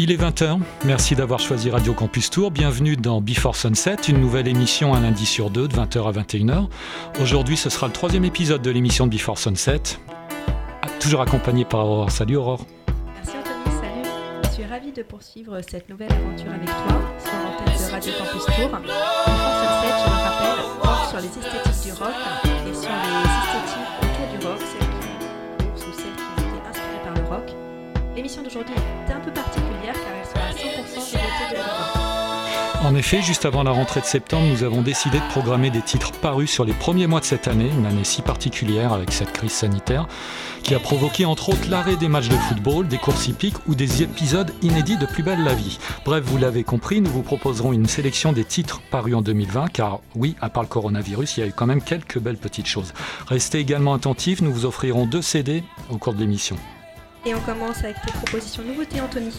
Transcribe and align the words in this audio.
Il 0.00 0.12
est 0.12 0.16
20h, 0.16 0.60
merci 0.84 1.16
d'avoir 1.16 1.40
choisi 1.40 1.70
Radio 1.70 1.92
Campus 1.92 2.30
Tour. 2.30 2.52
Bienvenue 2.52 2.94
dans 2.94 3.20
Before 3.20 3.56
Sunset, 3.56 3.96
une 4.08 4.20
nouvelle 4.20 4.46
émission 4.46 4.94
un 4.94 5.00
lundi 5.00 5.26
sur 5.26 5.50
deux 5.50 5.66
de 5.66 5.74
20h 5.74 6.06
à 6.06 6.12
21h. 6.12 6.68
Aujourd'hui, 7.20 7.56
ce 7.56 7.68
sera 7.68 7.88
le 7.88 7.92
troisième 7.92 8.24
épisode 8.24 8.62
de 8.62 8.70
l'émission 8.70 9.08
de 9.08 9.10
Before 9.10 9.40
Sunset, 9.40 9.82
toujours 11.00 11.20
accompagné 11.20 11.64
par 11.64 11.84
Aurore. 11.84 12.12
Salut 12.12 12.36
Aurore. 12.36 12.64
Merci 13.16 13.38
Anthony, 13.38 13.76
salut. 13.76 14.08
Je 14.44 14.48
suis 14.50 14.64
ravie 14.66 14.92
de 14.92 15.02
poursuivre 15.02 15.58
cette 15.68 15.88
nouvelle 15.88 16.12
aventure 16.12 16.52
avec 16.52 16.66
toi 16.66 17.02
sur 17.18 17.32
l'antenne 17.32 17.76
de 17.76 17.90
Radio 17.90 18.12
Campus 18.18 18.44
Tour. 18.44 18.78
Before 18.78 19.48
Sunset, 19.58 19.94
je 19.98 20.10
le 20.10 20.22
rappelle, 20.22 20.64
porte 20.80 21.08
sur 21.08 21.18
les 21.18 21.26
esthétiques 21.26 21.84
du 21.84 21.92
rock 21.98 22.14
et 22.46 22.74
sur 22.74 22.90
les 22.92 23.18
esthétiques 23.26 23.98
autour 24.00 24.38
du 24.38 24.46
rock, 24.46 24.87
L'émission 28.18 28.42
d'aujourd'hui 28.42 28.74
est 29.08 29.12
un 29.12 29.20
peu 29.20 29.30
particulière 29.30 29.94
En 32.82 32.96
effet, 32.96 33.22
juste 33.22 33.44
avant 33.44 33.62
la 33.62 33.70
rentrée 33.70 34.00
de 34.00 34.06
septembre, 34.06 34.44
nous 34.50 34.64
avons 34.64 34.82
décidé 34.82 35.20
de 35.20 35.28
programmer 35.30 35.70
des 35.70 35.82
titres 35.82 36.10
parus 36.10 36.50
sur 36.50 36.64
les 36.64 36.72
premiers 36.72 37.06
mois 37.06 37.20
de 37.20 37.24
cette 37.24 37.46
année, 37.46 37.70
une 37.70 37.86
année 37.86 38.02
si 38.02 38.22
particulière 38.22 38.92
avec 38.92 39.12
cette 39.12 39.32
crise 39.32 39.52
sanitaire, 39.52 40.08
qui 40.64 40.74
a 40.74 40.80
provoqué 40.80 41.26
entre 41.26 41.50
autres 41.50 41.70
l'arrêt 41.70 41.94
des 41.94 42.08
matchs 42.08 42.28
de 42.28 42.34
football, 42.34 42.88
des 42.88 42.98
courses 42.98 43.28
hippiques 43.28 43.68
ou 43.68 43.76
des 43.76 44.02
épisodes 44.02 44.50
inédits 44.62 44.98
de 44.98 45.06
Plus 45.06 45.22
belle 45.22 45.44
la 45.44 45.54
vie. 45.54 45.78
Bref, 46.04 46.24
vous 46.24 46.38
l'avez 46.38 46.64
compris, 46.64 47.00
nous 47.00 47.12
vous 47.12 47.22
proposerons 47.22 47.72
une 47.72 47.86
sélection 47.86 48.32
des 48.32 48.44
titres 48.44 48.80
parus 48.90 49.14
en 49.14 49.22
2020, 49.22 49.68
car 49.68 50.00
oui, 50.16 50.34
à 50.40 50.50
part 50.50 50.64
le 50.64 50.68
coronavirus, 50.68 51.36
il 51.36 51.40
y 51.40 51.42
a 51.44 51.46
eu 51.46 51.52
quand 51.52 51.66
même 51.66 51.82
quelques 51.82 52.18
belles 52.18 52.36
petites 52.36 52.66
choses. 52.66 52.94
Restez 53.28 53.60
également 53.60 53.94
attentifs, 53.94 54.40
nous 54.40 54.52
vous 54.52 54.66
offrirons 54.66 55.06
deux 55.06 55.22
CD 55.22 55.62
au 55.88 55.98
cours 55.98 56.14
de 56.14 56.18
l'émission. 56.18 56.56
Et 57.28 57.34
on 57.34 57.40
commence 57.40 57.84
avec 57.84 58.00
tes 58.00 58.10
propositions 58.10 58.62
nouveautés, 58.64 59.02
Anthony. 59.02 59.34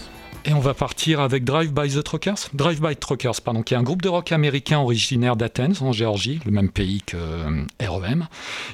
Et 0.45 0.53
on 0.53 0.59
va 0.59 0.75
partir 0.75 1.21
avec 1.21 1.43
Drive 1.43 1.73
by 1.73 1.89
the 1.89 2.03
Truckers. 2.03 2.35
Drive 2.53 2.79
by 2.79 2.95
Truckers, 2.95 3.41
pardon, 3.43 3.63
qui 3.63 3.73
est 3.73 3.77
un 3.77 3.81
groupe 3.81 4.03
de 4.03 4.09
rock 4.09 4.31
américain 4.31 4.77
originaire 4.77 5.35
d'Athens, 5.35 5.81
en 5.81 5.91
Géorgie, 5.91 6.39
le 6.45 6.51
même 6.51 6.69
pays 6.69 7.01
que 7.01 7.17
euh, 7.17 7.65
REM. 7.81 8.27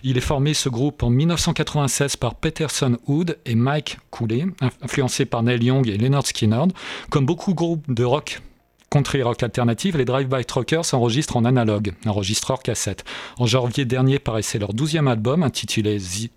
Il 0.03 0.17
est 0.17 0.21
formé, 0.21 0.53
ce 0.53 0.67
groupe, 0.67 1.01
en 1.01 1.09
1996 1.09 2.17
par 2.17 2.35
Peterson 2.35 2.97
Hood 3.07 3.37
et 3.45 3.55
Mike 3.55 3.99
Cooley, 4.09 4.47
influencé 4.81 5.23
par 5.23 5.43
Neil 5.43 5.63
Young 5.63 5.87
et 5.87 5.97
Leonard 5.97 6.27
Skinner. 6.27 6.63
Comme 7.09 7.25
beaucoup 7.25 7.51
de 7.51 7.55
groupes 7.55 7.85
de 7.87 8.03
rock 8.03 8.41
country 8.95 9.21
rock 9.23 9.43
alternative, 9.43 9.97
les 9.97 10.05
Drive 10.05 10.27
By 10.27 10.45
Truckers 10.45 10.85
s'enregistrent 10.85 11.37
en 11.37 11.45
analogue, 11.45 11.93
enregistreur 12.05 12.61
cassette. 12.63 13.03
En 13.37 13.45
janvier 13.45 13.85
dernier 13.85 14.19
paraissait 14.19 14.59
leur 14.59 14.73
douzième 14.73 15.07
album 15.07 15.43
intitulé 15.43 15.99
The 15.99 16.29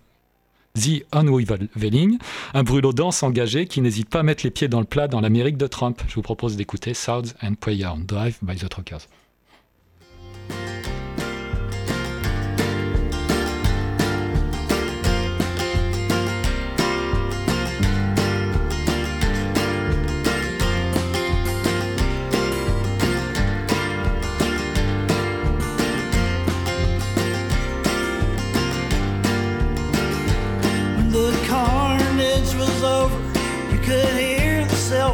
The 0.79 1.03
Unwavering, 1.11 2.19
un 2.53 2.63
brûlot 2.63 2.93
dense 2.93 3.21
engagé 3.21 3.67
qui 3.67 3.81
n'hésite 3.81 4.09
pas 4.09 4.21
à 4.21 4.23
mettre 4.23 4.45
les 4.45 4.51
pieds 4.51 4.69
dans 4.69 4.79
le 4.79 4.85
plat 4.85 5.09
dans 5.09 5.19
l'Amérique 5.19 5.57
de 5.57 5.67
Trump. 5.67 6.01
Je 6.07 6.15
vous 6.15 6.21
propose 6.21 6.55
d'écouter 6.55 6.93
Sounds 6.93 7.33
and 7.43 7.55
Prayer, 7.55 7.89
Drive 8.07 8.37
by 8.41 8.55
the 8.55 8.69
Truckers. 8.69 9.07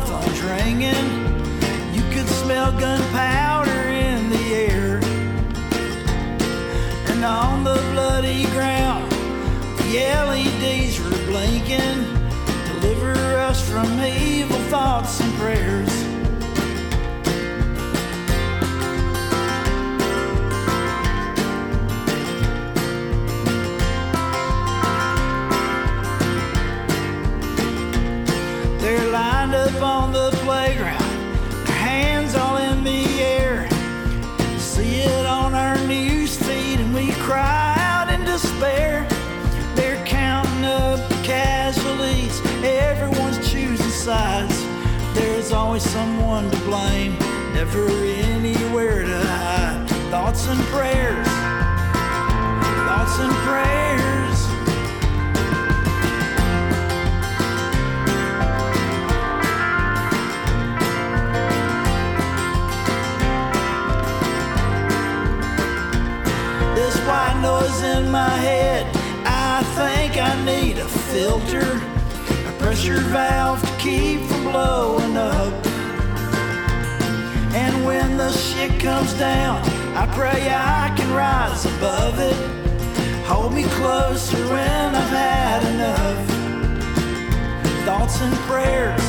phone's 0.06 0.42
ringing. 0.42 1.08
You 1.94 2.04
could 2.14 2.28
smell 2.28 2.72
gunpowder 2.80 3.82
in 3.90 4.30
the 4.30 4.46
air. 4.54 5.00
And 7.12 7.26
on 7.26 7.64
the 7.64 7.80
bloody 7.94 8.44
ground, 8.56 9.12
the 9.80 9.92
LEDs 10.30 11.00
were 11.00 11.26
blinking. 11.32 12.00
Deliver 12.74 13.14
us 13.50 13.68
from 13.68 13.88
evil 14.02 14.60
thoughts 14.70 15.20
and 15.22 15.34
prayers. 15.34 15.95
despair. 38.56 39.06
They're 39.76 40.04
counting 40.06 40.66
up 40.66 41.10
the 41.10 41.22
casualties, 41.24 42.42
everyone's 42.64 43.38
choosing 43.50 43.90
sides. 43.90 44.56
There's 45.14 45.52
always 45.52 45.84
someone 45.84 46.50
to 46.52 46.58
blame, 46.60 47.18
never 47.54 47.88
anywhere 47.88 49.04
to 49.04 49.20
hide. 49.20 49.90
Thoughts 50.10 50.48
and 50.48 50.60
prayers, 50.68 51.28
thoughts 52.88 53.20
and 53.20 53.34
prayers. 53.44 54.25
noise 67.42 67.82
in 67.84 68.10
my 68.12 68.30
head. 68.30 68.86
I 69.26 69.64
think 69.78 70.18
I 70.18 70.34
need 70.46 70.78
a 70.78 70.88
filter, 70.88 71.82
a 72.50 72.52
pressure 72.60 73.00
valve 73.14 73.62
to 73.62 73.78
keep 73.78 74.22
from 74.22 74.44
blowing 74.52 75.18
up. 75.18 75.54
And 77.54 77.86
when 77.86 78.18
the 78.18 78.32
shit 78.32 78.80
comes 78.80 79.14
down, 79.14 79.62
I 79.96 80.06
pray 80.14 80.50
I 80.50 80.94
can 80.98 81.12
rise 81.14 81.66
above 81.66 82.20
it. 82.20 82.38
Hold 83.26 83.54
me 83.54 83.64
closer 83.64 84.38
when 84.54 84.96
I've 85.02 85.10
had 85.10 85.64
enough. 85.74 86.22
Thoughts 87.86 88.22
and 88.22 88.36
prayers, 88.50 89.06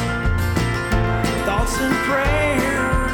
thoughts 1.44 1.76
and 1.81 1.94
prayers. 2.08 3.06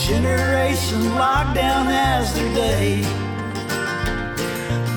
Generation 0.00 1.14
locked 1.14 1.54
down 1.54 1.86
as 1.88 2.34
their 2.34 2.54
day. 2.54 3.00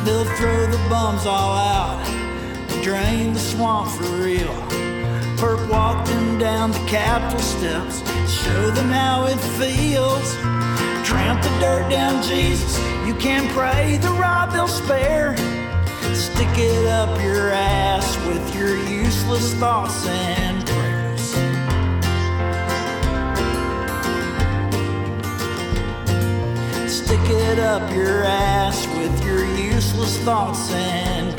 They'll 0.04 0.26
throw 0.36 0.66
the 0.66 0.78
bums 0.90 1.26
all 1.26 1.56
out, 1.56 2.04
drain 2.82 3.34
the 3.34 3.40
swamp 3.40 3.90
for 3.92 4.04
real. 4.24 4.54
Perp 5.38 5.70
walk 5.70 6.06
them 6.08 6.40
down 6.40 6.72
the 6.72 6.86
Capitol 6.88 7.40
steps, 7.40 8.00
show 8.30 8.72
them 8.72 8.90
how 8.90 9.28
it 9.28 9.40
feels. 9.60 10.36
Tramp 11.08 11.42
the 11.44 11.50
dirt 11.60 11.90
down 11.90 12.22
Jesus, 12.24 12.78
you 13.06 13.14
can 13.16 13.48
pray 13.54 13.98
the 13.98 14.10
rod 14.10 14.52
they'll 14.52 14.68
spare. 14.68 15.38
Stick 16.14 16.58
it 16.58 16.88
up 16.88 17.22
your 17.22 17.52
ass 17.52 18.18
with 18.26 18.56
your 18.56 18.76
useless 18.90 19.54
thoughts 19.54 20.08
and 20.08 20.57
up 27.56 27.90
your 27.94 28.24
ass 28.24 28.86
with 28.98 29.24
your 29.26 29.46
useless 29.56 30.18
thoughts 30.20 30.70
and 30.74 31.37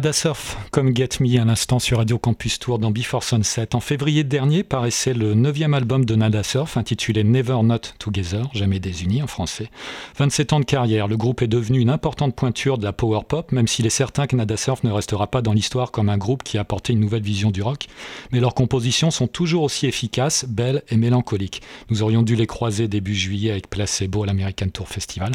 Nada 0.00 0.14
Surf, 0.14 0.56
comme 0.70 0.96
Get 0.96 1.20
Me 1.20 1.38
à 1.38 1.44
l'instant 1.44 1.78
sur 1.78 1.98
Radio 1.98 2.18
Campus 2.18 2.58
Tour 2.58 2.78
dans 2.78 2.90
Before 2.90 3.22
Sunset. 3.22 3.74
En 3.74 3.80
février 3.80 4.24
dernier 4.24 4.62
paraissait 4.62 5.12
le 5.12 5.34
neuvième 5.34 5.74
album 5.74 6.06
de 6.06 6.14
Nada 6.14 6.42
Surf 6.42 6.78
intitulé 6.78 7.22
Never 7.22 7.58
Not 7.62 7.80
Together, 7.98 8.48
jamais 8.54 8.80
désunis 8.80 9.22
en 9.22 9.26
français. 9.26 9.68
27 10.16 10.54
ans 10.54 10.60
de 10.60 10.64
carrière, 10.64 11.06
le 11.06 11.18
groupe 11.18 11.42
est 11.42 11.48
devenu 11.48 11.80
une 11.80 11.90
importante 11.90 12.34
pointure 12.34 12.78
de 12.78 12.84
la 12.84 12.94
power 12.94 13.20
pop, 13.28 13.52
même 13.52 13.68
s'il 13.68 13.84
est 13.84 13.90
certain 13.90 14.26
que 14.26 14.36
Nada 14.36 14.56
Surf 14.56 14.84
ne 14.84 14.90
restera 14.90 15.26
pas 15.26 15.42
dans 15.42 15.52
l'histoire 15.52 15.90
comme 15.90 16.08
un 16.08 16.16
groupe 16.16 16.44
qui 16.44 16.56
a 16.56 16.62
apporté 16.62 16.94
une 16.94 17.00
nouvelle 17.00 17.20
vision 17.20 17.50
du 17.50 17.60
rock. 17.60 17.84
Mais 18.32 18.40
leurs 18.40 18.54
compositions 18.54 19.10
sont 19.10 19.26
toujours 19.26 19.64
aussi 19.64 19.86
efficaces, 19.86 20.46
belles 20.48 20.82
et 20.88 20.96
mélancoliques. 20.96 21.60
Nous 21.90 22.02
aurions 22.02 22.22
dû 22.22 22.36
les 22.36 22.46
croiser 22.46 22.88
début 22.88 23.14
juillet 23.14 23.50
avec 23.50 23.68
Placebo 23.68 24.22
à 24.22 24.26
l'American 24.26 24.70
Tour 24.70 24.88
Festival. 24.88 25.32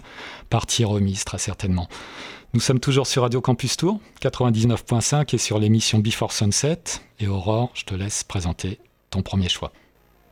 Partie 0.50 0.86
remise 0.86 1.24
très 1.24 1.38
certainement. 1.38 1.88
Nous 2.56 2.62
sommes 2.62 2.80
toujours 2.80 3.06
sur 3.06 3.24
Radio 3.24 3.42
Campus 3.42 3.76
Tour 3.76 4.00
99.5 4.22 5.36
et 5.36 5.38
sur 5.38 5.60
l'émission 5.60 6.00
Before 6.00 6.32
Sunset. 6.32 6.80
Et 7.20 7.28
Aurore, 7.28 7.70
je 7.74 7.84
te 7.84 7.94
laisse 7.94 8.24
présenter 8.24 8.80
ton 9.10 9.22
premier 9.22 9.50
choix. 9.50 9.74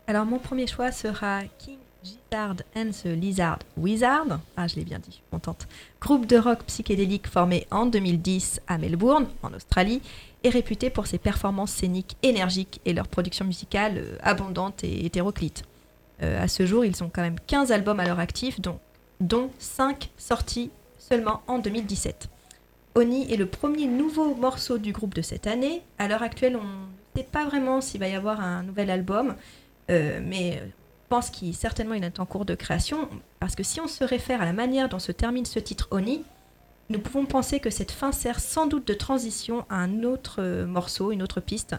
Alors 0.08 0.25
mon 0.25 0.39
premier 0.39 0.65
choix 0.65 0.94
sera 0.94 1.42
King 1.60 1.80
Gizzard 2.01 2.56
and 2.77 2.92
the 2.92 3.08
Lizard 3.08 3.60
Wizard. 3.75 4.39
Ah, 4.56 4.70
je 4.70 4.77
l'ai 4.77 4.86
bien 4.86 5.00
dit, 5.00 5.10
je 5.10 5.15
suis 5.15 5.24
contente. 5.32 5.68
Groupe 6.00 6.25
de 6.25 6.38
rock 6.38 6.60
psychédélique 6.68 7.27
formé 7.27 7.68
en 7.72 7.88
2010 7.88 8.62
à 8.68 8.77
Melbourne, 8.77 9.27
en 9.42 9.53
Australie, 9.53 10.01
et 10.46 10.50
réputé 10.50 10.89
pour 10.89 11.08
ses 11.08 11.18
performances 11.18 11.72
scéniques 11.72 12.15
énergiques 12.24 12.80
et 12.86 12.94
leur 12.94 13.10
production 13.10 13.44
musicale 13.44 13.98
euh, 13.98 14.18
abondante 14.22 14.86
et 14.86 15.06
hétéroclite. 15.06 15.63
Euh, 16.22 16.42
à 16.42 16.48
ce 16.48 16.65
jour, 16.65 16.86
ils 16.86 17.03
ont 17.03 17.12
quand 17.13 17.22
même 17.22 17.36
15 17.48 17.74
albums 17.74 18.00
à 18.00 18.06
leur 18.06 18.20
actif, 18.20 18.62
dont, 18.62 18.80
dont 19.20 19.51
5 19.60 20.10
sortis 20.18 20.72
seulement 21.10 21.42
en 21.48 21.60
2017. 21.60 22.30
Oni 22.96 23.32
est 23.32 23.38
le 23.38 23.48
premier 23.48 23.88
nouveau 23.88 24.36
morceau 24.36 24.78
du 24.78 24.92
groupe 24.92 25.14
de 25.16 25.22
cette 25.22 25.48
année. 25.48 25.82
À 25.98 26.08
l'heure 26.08 26.22
actuelle, 26.22 26.56
on 26.56 26.64
ne 26.64 26.88
sait 27.16 27.28
pas 27.30 27.46
vraiment 27.46 27.82
s'il 27.82 28.00
va 28.00 28.08
y 28.08 28.16
avoir 28.16 28.40
un 28.40 28.64
nouvel 28.64 28.90
album, 28.90 29.36
euh, 29.90 30.20
mais 30.24 30.62
je 30.64 31.10
pense 31.10 31.30
qu'il 31.30 31.56
certainement 31.56 31.96
est 31.96 32.20
en 32.20 32.26
cours 32.26 32.46
de 32.46 32.56
création, 32.56 33.10
parce 33.40 33.56
que 33.56 33.64
si 33.64 33.82
on 33.82 33.88
se 33.88 34.04
réfère 34.04 34.42
à 34.42 34.46
la 34.46 34.54
manière 34.54 34.90
dont 34.90 35.00
se 35.00 35.12
termine 35.12 35.46
ce 35.46 35.60
titre 35.60 35.88
Oni, 35.92 36.24
nous 36.90 37.00
pouvons 37.00 37.26
penser 37.26 37.60
que 37.60 37.70
cette 37.70 37.92
fin 37.92 38.12
sert 38.12 38.40
sans 38.40 38.68
doute 38.68 38.88
de 38.88 38.94
transition 38.94 39.66
à 39.70 39.78
un 39.78 40.04
autre 40.04 40.36
euh, 40.40 40.66
morceau, 40.66 41.12
une 41.12 41.24
autre 41.24 41.42
piste, 41.42 41.76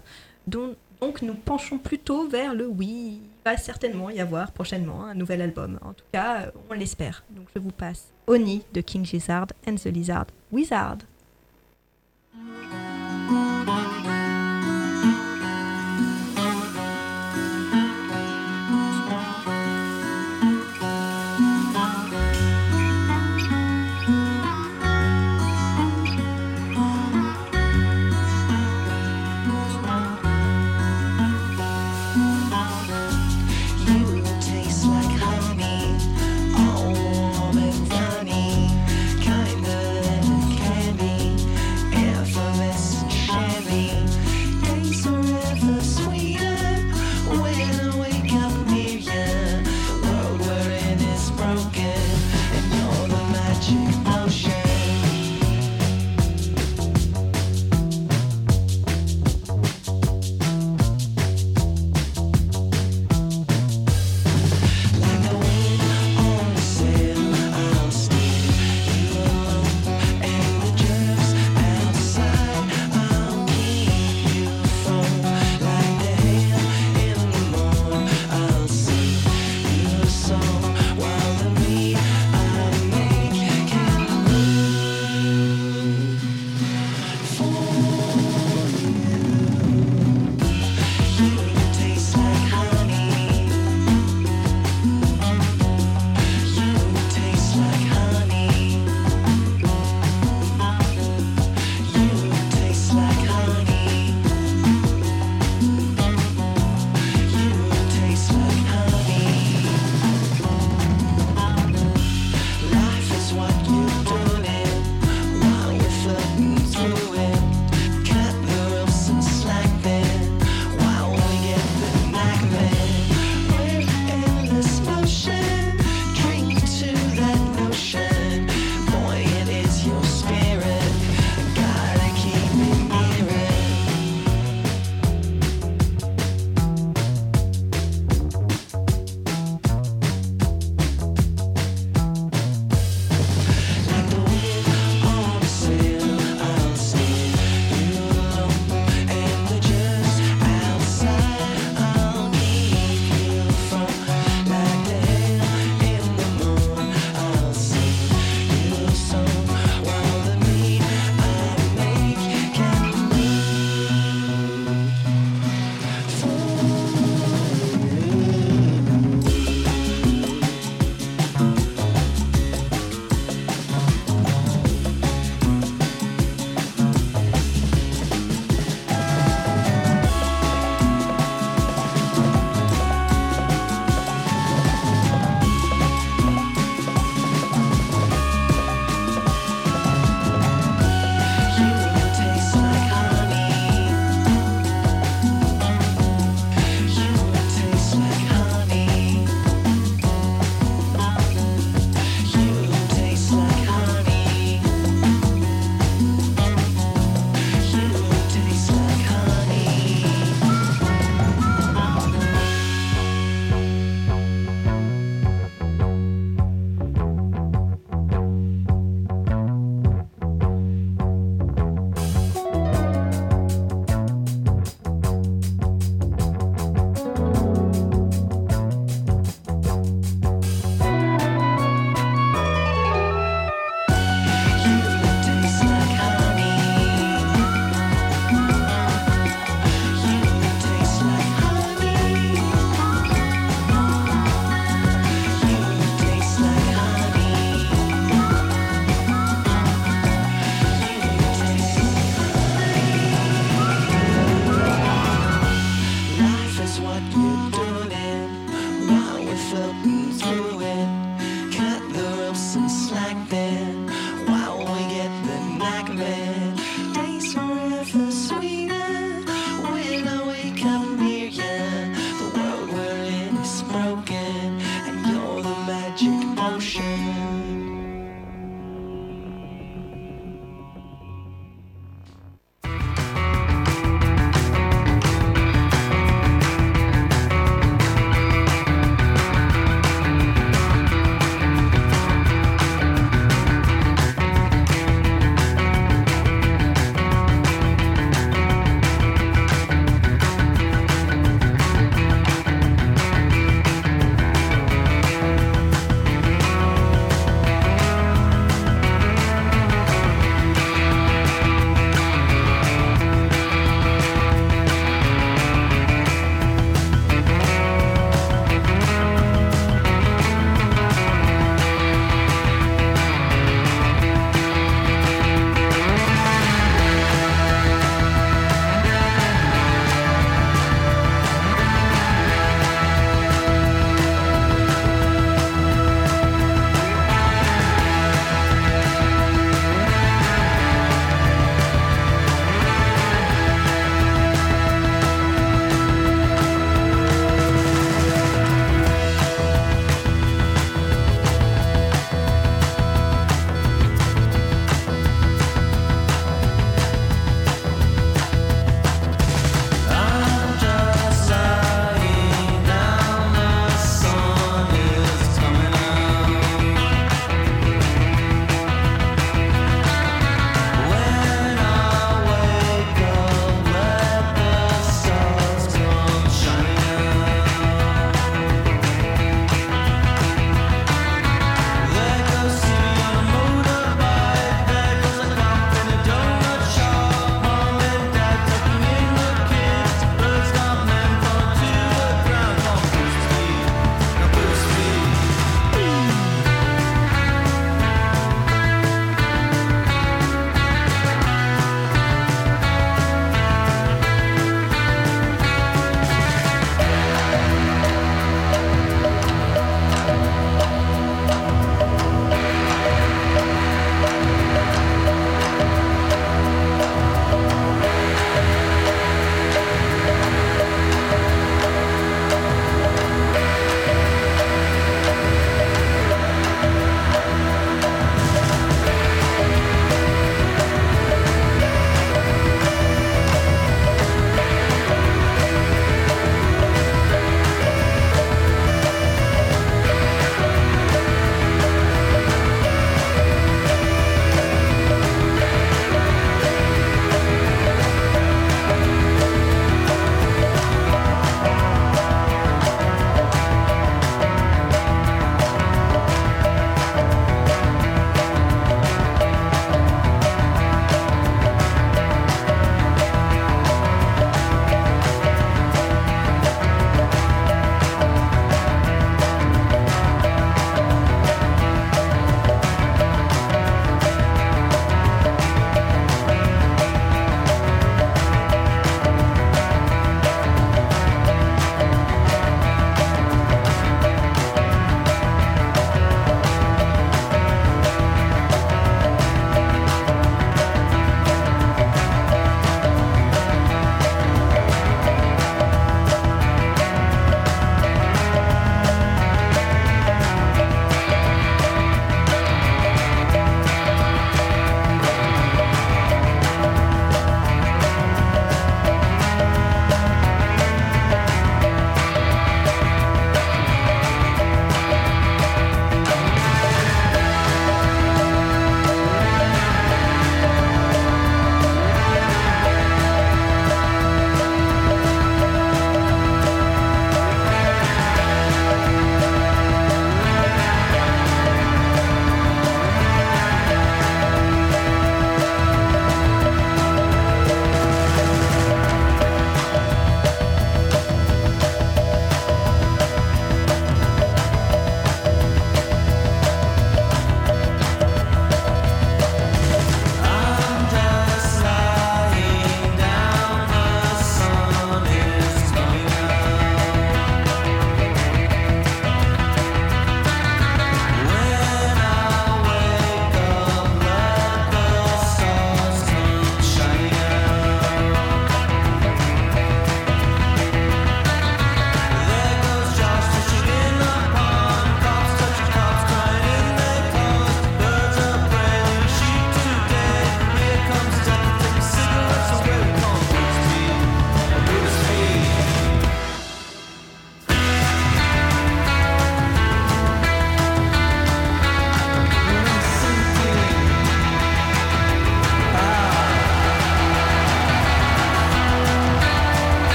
dont 0.47 0.75
donc 1.01 1.23
nous 1.23 1.35
penchons 1.35 1.79
plutôt 1.79 2.29
vers 2.29 2.55
le 2.55 2.67
oui, 2.67 3.21
il 3.23 3.45
va 3.45 3.57
certainement 3.57 4.11
y 4.11 4.21
avoir 4.21 4.53
prochainement 4.53 5.05
un 5.05 5.15
nouvel 5.15 5.43
album. 5.43 5.79
En 5.83 5.93
tout 5.93 6.05
cas, 6.13 6.51
on 6.71 6.75
l'espère. 6.75 7.25
Donc 7.31 7.47
je 7.55 7.61
vous 7.61 7.71
passe 7.71 8.13
Oni 8.27 8.63
de 8.73 8.81
King 8.81 9.05
Gizzard 9.05 9.49
and 9.67 9.77
the 9.77 9.87
Lizard 9.87 10.27
Wizard. 10.51 10.99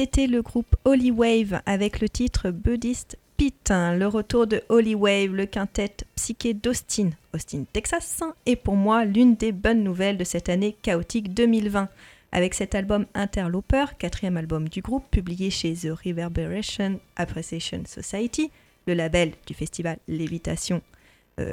C'était 0.00 0.26
le 0.28 0.40
groupe 0.40 0.76
Holy 0.86 1.10
Wave 1.10 1.60
avec 1.66 2.00
le 2.00 2.08
titre 2.08 2.48
Buddhist 2.48 3.18
Pete, 3.36 3.68
le 3.68 4.06
retour 4.06 4.46
de 4.46 4.62
Holy 4.70 4.94
Wave, 4.94 5.34
le 5.34 5.44
quintet 5.44 5.94
psyché 6.16 6.54
d'Austin, 6.54 7.10
Austin, 7.34 7.64
Texas, 7.70 8.22
est 8.46 8.56
pour 8.56 8.76
moi 8.76 9.04
l'une 9.04 9.34
des 9.34 9.52
bonnes 9.52 9.84
nouvelles 9.84 10.16
de 10.16 10.24
cette 10.24 10.48
année 10.48 10.74
chaotique 10.80 11.34
2020. 11.34 11.90
Avec 12.32 12.54
cet 12.54 12.74
album 12.74 13.04
Interloper, 13.12 13.84
quatrième 13.98 14.38
album 14.38 14.70
du 14.70 14.80
groupe, 14.80 15.04
publié 15.10 15.50
chez 15.50 15.74
The 15.74 15.90
Reverberation 15.90 16.98
Appreciation 17.16 17.82
Society, 17.84 18.50
le 18.86 18.94
label 18.94 19.32
du 19.46 19.52
festival 19.52 19.98
Lévitation 20.08 20.80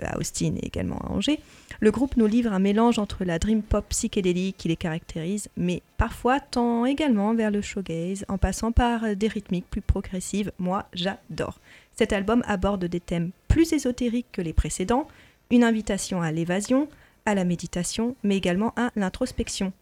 à 0.03 0.17
Austin 0.17 0.55
et 0.61 0.65
également 0.65 0.97
à 0.99 1.11
Angers, 1.11 1.39
le 1.79 1.91
groupe 1.91 2.17
nous 2.17 2.25
livre 2.25 2.51
un 2.51 2.59
mélange 2.59 2.99
entre 2.99 3.23
la 3.23 3.39
dream 3.39 3.61
pop 3.61 3.85
psychédélique 3.89 4.57
qui 4.57 4.67
les 4.67 4.75
caractérise, 4.75 5.49
mais 5.57 5.81
parfois 5.97 6.39
tend 6.39 6.85
également 6.85 7.33
vers 7.33 7.51
le 7.51 7.61
showgaze 7.61 8.25
en 8.27 8.37
passant 8.37 8.71
par 8.71 9.15
des 9.15 9.27
rythmiques 9.27 9.69
plus 9.69 9.81
progressives. 9.81 10.51
Moi, 10.59 10.85
j'adore. 10.93 11.59
Cet 11.95 12.13
album 12.13 12.43
aborde 12.47 12.85
des 12.85 12.99
thèmes 12.99 13.31
plus 13.47 13.73
ésotériques 13.73 14.31
que 14.31 14.41
les 14.41 14.53
précédents, 14.53 15.07
une 15.49 15.63
invitation 15.63 16.21
à 16.21 16.31
l'évasion, 16.31 16.87
à 17.25 17.35
la 17.35 17.43
méditation, 17.43 18.15
mais 18.23 18.37
également 18.37 18.73
à 18.75 18.91
l'introspection. 18.95 19.73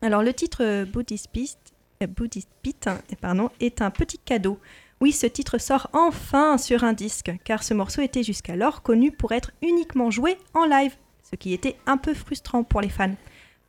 Alors 0.00 0.22
le 0.22 0.32
titre 0.32 0.84
Buddhist 0.84 1.28
Beast, 1.32 1.58
euh, 2.02 2.06
Buddhist 2.06 2.48
hein, 2.86 2.98
pardon, 3.20 3.50
est 3.60 3.82
un 3.82 3.90
petit 3.90 4.18
cadeau 4.18 4.58
oui, 5.00 5.12
ce 5.12 5.26
titre 5.26 5.58
sort 5.58 5.88
enfin 5.92 6.58
sur 6.58 6.82
un 6.82 6.92
disque, 6.92 7.30
car 7.44 7.62
ce 7.62 7.72
morceau 7.72 8.02
était 8.02 8.24
jusqu'alors 8.24 8.82
connu 8.82 9.12
pour 9.12 9.32
être 9.32 9.52
uniquement 9.62 10.10
joué 10.10 10.36
en 10.54 10.64
live, 10.64 10.96
ce 11.30 11.36
qui 11.36 11.52
était 11.52 11.76
un 11.86 11.96
peu 11.96 12.14
frustrant 12.14 12.64
pour 12.64 12.80
les 12.80 12.88
fans. 12.88 13.14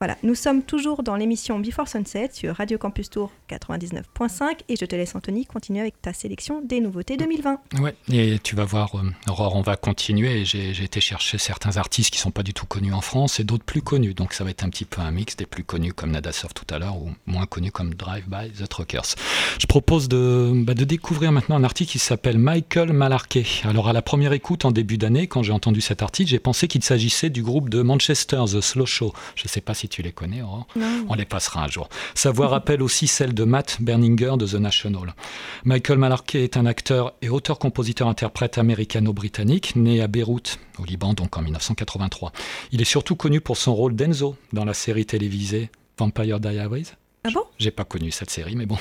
Voilà, 0.02 0.16
nous 0.24 0.34
sommes 0.34 0.64
toujours 0.64 1.04
dans 1.04 1.18
l'émission 1.18 1.60
Before 1.60 1.90
Sunset 1.90 2.30
sur 2.32 2.56
Radio 2.56 2.78
Campus 2.78 3.10
Tour 3.10 3.34
99.5 3.50 4.60
et 4.70 4.78
je 4.78 4.86
te 4.86 4.96
laisse 4.96 5.14
Anthony 5.14 5.46
continuer 5.46 5.82
avec 5.82 6.02
ta 6.02 6.14
sélection 6.14 6.62
des 6.62 6.80
nouveautés 6.80 7.18
2020. 7.18 7.60
Ouais, 7.82 7.94
et 8.10 8.40
tu 8.40 8.56
vas 8.56 8.64
voir, 8.64 8.96
euh, 8.96 9.12
Aurore, 9.28 9.58
on 9.58 9.62
va 9.62 9.76
continuer. 9.76 10.46
J'ai 10.46 10.72
été 10.82 11.02
chercher 11.02 11.38
certains 11.38 11.76
artistes 11.76 12.14
qui 12.14 12.18
sont 12.18 12.32
pas 12.32 12.44
du 12.44 12.54
tout 12.54 12.66
connus 12.66 12.94
en 12.94 13.02
France 13.02 13.42
et 13.42 13.44
d'autres 13.44 13.66
plus 13.66 13.82
connus. 13.82 14.14
Donc 14.14 14.32
ça 14.32 14.46
va 14.46 14.52
être 14.52 14.64
un 14.64 14.70
petit 14.70 14.86
peu 14.86 15.02
un 15.02 15.12
mix 15.12 15.36
des 15.36 15.46
plus 15.46 15.66
connus 15.66 15.92
comme 15.92 16.12
Nada 16.12 16.32
Surf 16.32 16.54
tout 16.54 16.74
à 16.74 16.80
l'heure 16.80 16.96
ou 16.96 17.12
moins 17.26 17.46
connus 17.46 17.74
comme 17.74 17.94
Drive 17.94 18.24
by 18.30 18.52
The 18.52 18.70
Truckers. 18.70 19.16
Je 19.60 19.66
propose 19.68 20.08
de, 20.08 20.54
bah, 20.64 20.76
de 20.76 20.86
découvrir 20.86 21.34
maintenant 21.34 21.58
un 21.58 21.66
article 21.66 21.92
qui 21.92 22.00
s'appelle 22.00 22.38
Michael 22.38 22.94
Malarkey. 22.94 23.44
Alors 23.66 23.90
à 23.90 23.94
la 23.94 24.02
première 24.02 24.32
écoute 24.32 24.64
en 24.64 24.72
début 24.72 24.98
d'année, 24.98 25.28
quand 25.28 25.44
j'ai 25.44 25.52
entendu 25.52 25.82
cet 25.82 26.02
article, 26.02 26.30
j'ai 26.30 26.40
pensé 26.40 26.70
qu'il 26.70 26.86
s'agissait 26.86 27.30
du 27.30 27.44
groupe 27.44 27.68
de 27.68 27.82
Manchester, 27.82 28.46
The 28.46 28.62
Slow 28.62 28.86
Show. 28.86 29.14
Je 29.36 29.50
sais 29.50 29.60
pas 29.60 29.74
si 29.74 29.89
tu 29.90 30.02
les 30.02 30.12
connais, 30.12 30.42
Aurore. 30.42 30.68
On 31.08 31.16
les 31.16 31.26
passera 31.26 31.64
un 31.64 31.68
jour. 31.68 31.90
Sa 32.16 32.32
voix 32.32 32.48
rappelle 32.48 32.82
aussi 32.82 33.08
celle 33.08 33.34
de 33.34 33.44
Matt 33.44 33.78
Berninger 33.82 34.34
de 34.38 34.46
The 34.46 34.56
National. 34.56 35.14
Michael 35.64 35.98
Malarkey 35.98 36.44
est 36.44 36.58
un 36.58 36.66
acteur 36.66 37.14
et 37.22 37.30
auteur-compositeur-interprète 37.30 38.58
américano-britannique, 38.58 39.76
né 39.76 40.02
à 40.02 40.08
Beyrouth, 40.08 40.60
au 40.78 40.86
Liban, 40.86 41.14
donc 41.14 41.38
en 41.38 41.42
1983. 41.42 42.32
Il 42.72 42.82
est 42.82 42.86
surtout 42.86 43.16
connu 43.16 43.42
pour 43.42 43.58
son 43.58 43.76
rôle 43.76 43.96
d'Enzo 43.96 44.36
dans 44.54 44.66
la 44.66 44.74
série 44.74 45.06
télévisée 45.06 45.70
Vampire 45.98 46.40
Diaries. 46.40 46.94
Ah 47.26 47.30
bon? 47.34 47.44
J'ai 47.58 47.72
pas 47.72 47.84
connu 47.84 48.12
cette 48.12 48.30
série, 48.30 48.56
mais 48.56 48.66
bon. 48.66 48.78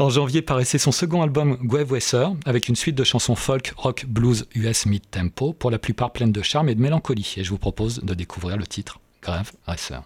En 0.00 0.10
janvier 0.10 0.42
paraissait 0.42 0.78
son 0.78 0.90
second 0.90 1.22
album 1.22 1.56
Guave 1.62 1.92
Wesser, 1.92 2.26
avec 2.44 2.68
une 2.68 2.74
suite 2.74 2.96
de 2.96 3.04
chansons 3.04 3.36
folk, 3.36 3.72
rock, 3.76 4.06
blues, 4.08 4.46
US 4.56 4.86
mid-tempo, 4.86 5.52
pour 5.52 5.70
la 5.70 5.78
plupart 5.78 6.12
pleines 6.12 6.32
de 6.32 6.42
charme 6.42 6.68
et 6.68 6.74
de 6.74 6.80
mélancolie. 6.80 7.34
Et 7.36 7.44
je 7.44 7.50
vous 7.50 7.58
propose 7.58 8.00
de 8.00 8.14
découvrir 8.14 8.56
le 8.56 8.66
titre 8.66 8.98
Grave 9.22 9.52
Racer. 9.66 10.02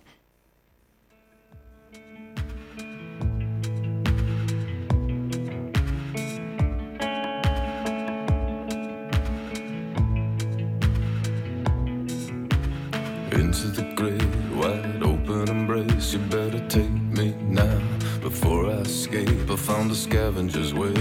Into 13.54 13.82
the 13.82 13.94
great 13.94 14.22
wide 14.56 15.02
open 15.02 15.48
embrace. 15.48 16.12
You 16.12 16.18
better 16.18 16.60
take 16.68 16.90
me 16.90 17.34
now 17.40 17.80
before 18.20 18.66
I 18.66 18.80
escape. 18.80 19.48
I 19.48 19.56
found 19.56 19.90
the 19.90 19.94
scavenger's 19.94 20.74
way, 20.74 20.94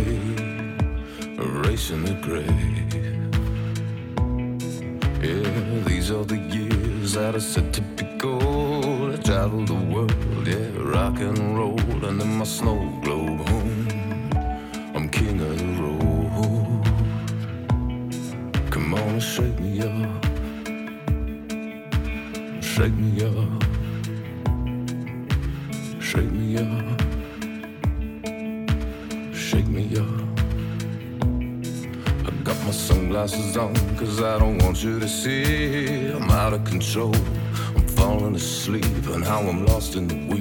erasing 1.46 2.06
the 2.06 2.16
grave. 2.22 2.94
Yeah, 5.24 5.80
these 5.88 6.12
are 6.12 6.26
the 6.26 6.38
years 6.38 7.14
that 7.14 7.36
are 7.36 7.40
set 7.40 7.74
to 7.74 7.82
be 7.82 8.04
gold. 8.18 9.14
I 9.14 9.18
travel 9.18 9.66
the 9.66 9.82
world, 9.94 10.48
yeah, 10.48 10.70
rock 10.78 11.20
and 11.20 11.58
roll, 11.58 11.80
and 12.06 12.22
in 12.22 12.38
my 12.38 12.46
snow 12.46 12.78
globe 13.04 13.33
I'm 39.50 39.66
lost 39.66 39.96
in 39.96 40.08
the 40.08 40.33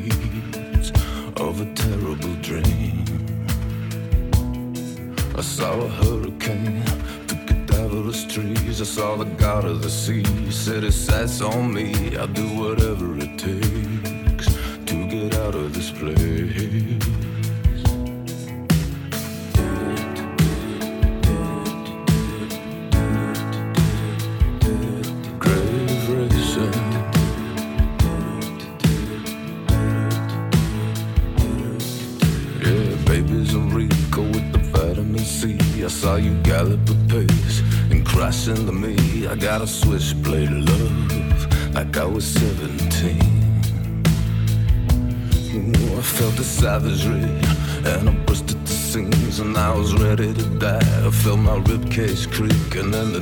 Case 51.92 52.24
Creek 52.24 52.76
and 52.76 52.94
then 52.94 53.12
the 53.12 53.20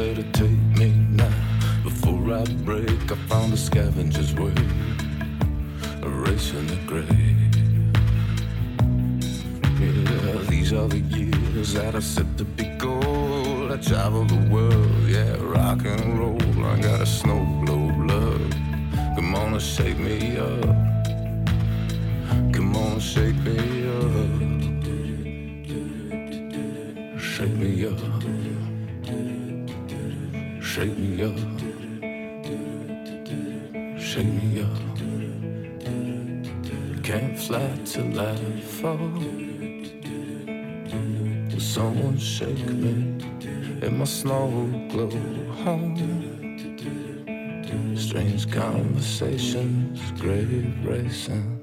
better 0.00 0.24
take 0.32 0.62
me 0.78 0.88
now 1.10 1.30
before 1.84 2.32
I 2.32 2.44
break. 2.64 3.12
I 3.12 3.16
found 3.28 3.52
a 3.52 3.56
scavenger's 3.56 4.32
way, 4.32 4.54
erasing 6.02 6.66
the 6.72 6.78
grave. 6.90 7.54
Yeah, 9.78 10.40
these 10.48 10.72
are 10.72 10.88
the 10.88 11.00
years 11.00 11.74
that 11.74 11.94
I 11.94 12.00
set 12.00 12.38
to 12.38 12.44
be 12.44 12.64
gold. 12.78 13.72
I 13.72 13.76
travel 13.76 14.24
the 14.24 14.42
world, 14.54 15.02
yeah, 15.06 15.36
rock 15.56 15.84
and 15.84 16.18
roll. 16.18 16.64
I 16.64 16.80
got 16.80 17.02
a 17.02 17.06
snow 17.06 17.40
globe 17.66 18.00
love. 18.12 18.50
Come 19.16 19.34
on 19.34 19.52
and 19.52 19.62
shake 19.62 19.98
me 19.98 20.38
up. 20.38 20.70
Come 22.54 22.74
on 22.74 22.92
and 22.92 23.02
shake 23.02 23.38
me 23.48 23.58
up. 23.98 24.32
Shake 27.20 27.56
me 27.62 27.84
up. 27.84 28.09
Shake 30.70 30.96
me 30.96 31.24
up. 31.24 31.36
Shake 34.00 34.24
me 34.24 34.62
up. 34.62 34.68
Can't 37.02 37.36
fly 37.36 37.76
till 37.84 38.20
I 38.20 38.36
fall. 38.60 38.96
Will 41.50 41.58
someone 41.58 42.18
shake 42.18 42.68
me 42.68 43.18
in 43.82 43.98
my 43.98 44.04
snow 44.04 44.48
globe 44.90 45.14
home? 45.64 45.96
Strange 47.96 48.48
conversations, 48.52 49.98
grave 50.20 50.72
racing. 50.84 51.59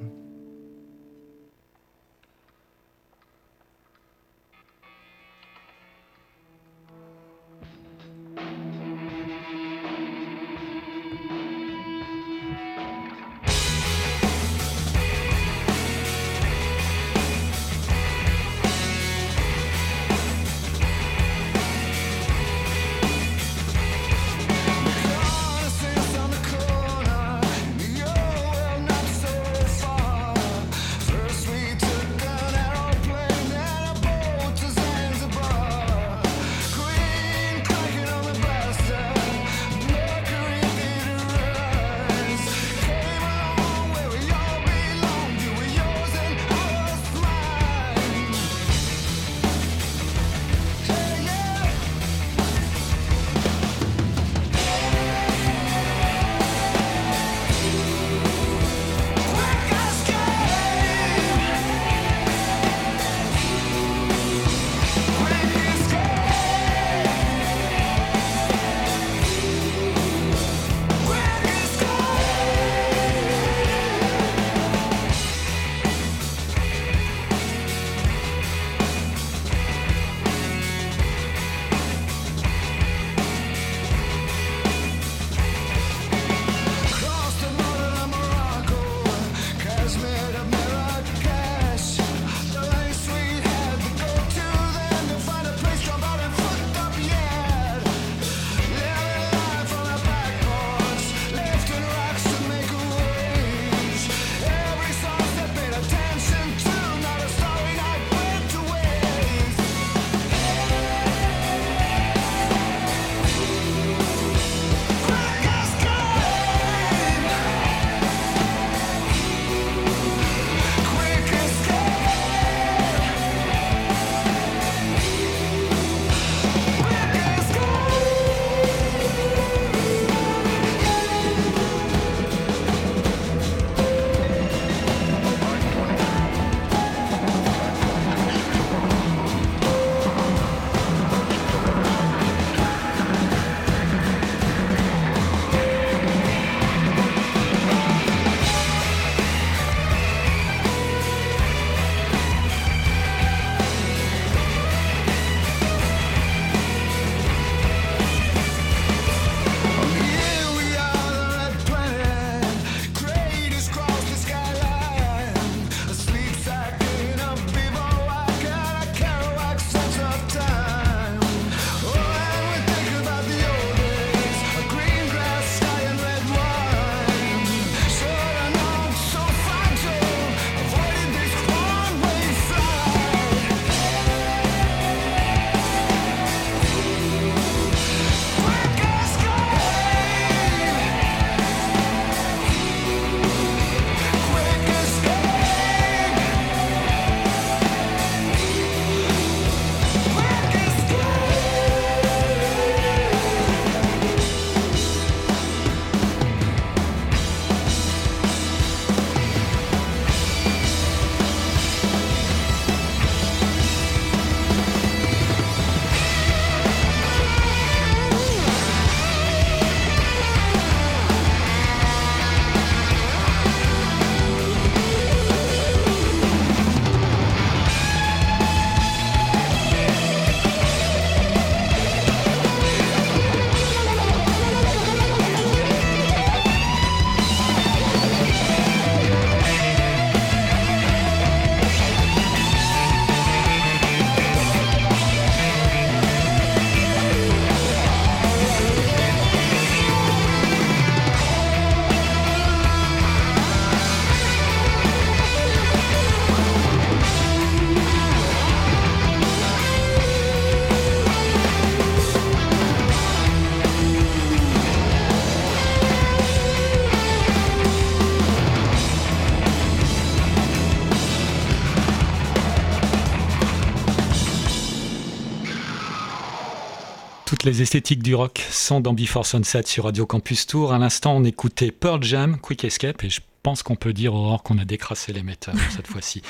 Les 277.48 277.62
esthétiques 277.62 278.04
du 278.04 278.14
rock 278.14 278.46
sont 278.52 278.82
dans 278.82 278.92
Before 278.92 279.26
Sunset 279.26 279.62
sur 279.68 279.86
Radio 279.86 280.06
Campus 280.06 280.48
Tour. 280.48 280.74
À 280.74 280.80
l'instant, 280.80 281.16
on 281.16 281.24
écoutait 281.24 281.72
Pearl 281.72 282.04
Jam, 282.04 282.38
Quick 282.42 282.66
Escape, 282.66 283.06
et 283.06 283.10
je 283.10 283.22
pense 283.48 283.64
qu'on 283.64 283.78
peut 283.78 283.94
dire, 283.94 284.14
Aurore, 284.14 284.44
qu'on 284.44 284.58
a 284.58 284.66
décrassé 284.66 285.14
l'émetteur 285.14 285.56
cette 285.70 285.88
fois-ci. 285.88 286.22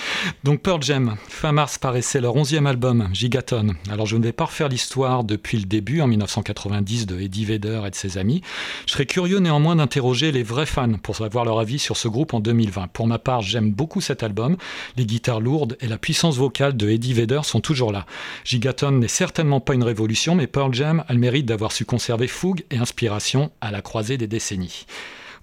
Donc 0.43 0.61
Pearl 0.61 0.83
Jam, 0.83 1.15
fin 1.27 1.51
mars 1.51 1.79
paraissait 1.79 2.21
leur 2.21 2.35
onzième 2.35 2.67
album, 2.67 3.09
Gigaton. 3.11 3.69
Alors 3.89 4.05
je 4.05 4.17
ne 4.17 4.23
vais 4.23 4.31
pas 4.31 4.45
refaire 4.45 4.69
l'histoire 4.69 5.23
depuis 5.23 5.57
le 5.57 5.65
début, 5.65 5.99
en 6.01 6.05
1990, 6.05 7.07
de 7.07 7.19
Eddie 7.19 7.45
Vedder 7.45 7.81
et 7.87 7.89
de 7.89 7.95
ses 7.95 8.19
amis. 8.19 8.43
Je 8.85 8.91
serais 8.91 9.07
curieux 9.07 9.39
néanmoins 9.39 9.75
d'interroger 9.75 10.31
les 10.31 10.43
vrais 10.43 10.67
fans 10.67 10.93
pour 11.01 11.15
savoir 11.15 11.43
leur 11.43 11.59
avis 11.59 11.79
sur 11.79 11.97
ce 11.97 12.07
groupe 12.07 12.35
en 12.35 12.39
2020. 12.39 12.89
Pour 12.89 13.07
ma 13.07 13.17
part, 13.17 13.41
j'aime 13.41 13.71
beaucoup 13.71 13.99
cet 13.99 14.21
album. 14.21 14.55
Les 14.95 15.07
guitares 15.07 15.41
lourdes 15.41 15.75
et 15.81 15.87
la 15.87 15.97
puissance 15.97 16.37
vocale 16.37 16.77
de 16.77 16.87
Eddie 16.87 17.15
Vedder 17.15 17.41
sont 17.41 17.61
toujours 17.61 17.91
là. 17.91 18.05
Gigaton 18.45 18.91
n'est 18.91 19.07
certainement 19.07 19.59
pas 19.59 19.73
une 19.73 19.83
révolution, 19.83 20.35
mais 20.35 20.45
Pearl 20.45 20.71
Jam 20.71 21.03
a 21.07 21.13
le 21.13 21.19
mérite 21.19 21.47
d'avoir 21.47 21.71
su 21.71 21.83
conserver 21.83 22.27
fougue 22.27 22.63
et 22.69 22.77
inspiration 22.77 23.49
à 23.59 23.71
la 23.71 23.81
croisée 23.81 24.19
des 24.19 24.27
décennies. 24.27 24.85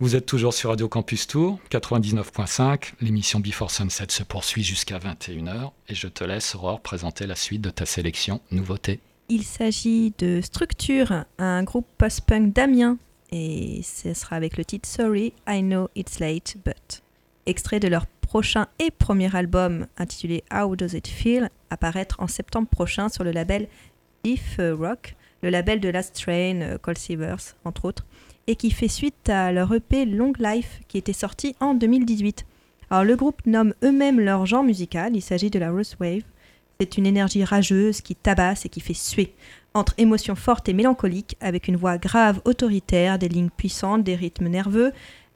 Vous 0.01 0.17
êtes 0.17 0.27
toujours 0.27 0.53
sur 0.53 0.71
Radio 0.71 0.89
Campus 0.89 1.29
Tour, 1.29 1.61
99.5. 1.71 2.95
L'émission 3.01 3.39
Before 3.39 3.71
Sunset 3.71 4.07
se 4.09 4.25
poursuit 4.25 4.65
jusqu'à 4.65 4.99
21h 4.99 5.71
et 5.89 5.95
je 5.95 6.09
te 6.09 6.25
laisse, 6.25 6.57
Aurore, 6.57 6.81
présenter 6.81 7.29
la 7.29 7.37
suite 7.37 7.61
de 7.61 7.71
ta 7.71 7.87
sélection 7.87 8.41
nouveauté. 8.51 8.99
Il 9.29 9.45
s'agit 9.45 10.13
de 10.19 10.41
Structure, 10.41 11.25
un 11.39 11.63
groupe 11.63 11.87
post-punk 11.97 12.53
d'Amiens 12.53 12.99
et 13.31 13.83
ce 13.85 14.15
sera 14.15 14.35
avec 14.35 14.57
le 14.57 14.65
titre 14.65 14.89
Sorry, 14.89 15.33
I 15.49 15.63
know 15.63 15.89
it's 15.95 16.19
late, 16.19 16.57
but. 16.65 17.03
Extrait 17.47 17.79
de 17.79 17.87
leur 17.87 18.07
prochain 18.07 18.67
et 18.81 18.91
premier 18.91 19.35
album 19.37 19.87
intitulé 19.97 20.43
How 20.53 20.75
Does 20.75 20.97
It 20.97 21.07
Feel, 21.07 21.51
apparaître 21.71 22.17
en 22.19 22.27
septembre 22.27 22.69
prochain 22.69 23.09
sur 23.09 23.23
le 23.23 23.31
label 23.31 23.69
If 24.25 24.59
Rock, 24.59 25.15
le 25.43 25.51
label 25.51 25.79
de 25.79 25.89
Last 25.89 26.21
Train, 26.21 26.63
euh, 26.63 26.79
Cold 26.79 26.99
Seavers, 26.99 27.55
entre 27.65 27.85
autres 27.85 28.05
et 28.47 28.57
qui 28.57 28.71
fait 28.71 28.89
suite 28.89 29.29
à 29.29 29.53
leur 29.53 29.73
EP 29.75 30.05
Long 30.05 30.33
Life 30.39 30.81
qui 30.89 30.99
était 30.99 31.13
sorti 31.13 31.55
en 31.61 31.75
2018. 31.75 32.47
Alors 32.91 33.05
le 33.05 33.17
groupe 33.17 33.41
nomme 33.47 33.75
eux-mêmes 33.83 34.21
leur 34.21 34.47
genre 34.47 34.63
musical, 34.63 35.17
il 35.17 35.23
s'agit 35.23 35.51
de 35.51 35.59
la 35.59 35.71
Rose 35.71 35.97
Wave. 36.01 36.23
C'est 36.81 36.99
une 36.99 37.07
énergie 37.07 37.45
rageuse 37.45 38.01
qui 38.01 38.15
tabasse 38.15 38.67
et 38.67 38.69
qui 38.69 38.81
fait 38.81 38.95
suer, 38.95 39.33
entre 39.75 39.95
émotions 39.97 40.35
fortes 40.35 40.69
et 40.69 40.73
mélancoliques, 40.73 41.37
avec 41.41 41.69
une 41.69 41.77
voix 41.77 41.99
grave, 41.99 42.41
autoritaire, 42.45 43.19
des 43.19 43.29
lignes 43.29 43.51
puissantes, 43.57 44.03
des 44.03 44.17
rythmes 44.17 44.49
nerveux, 44.49 44.93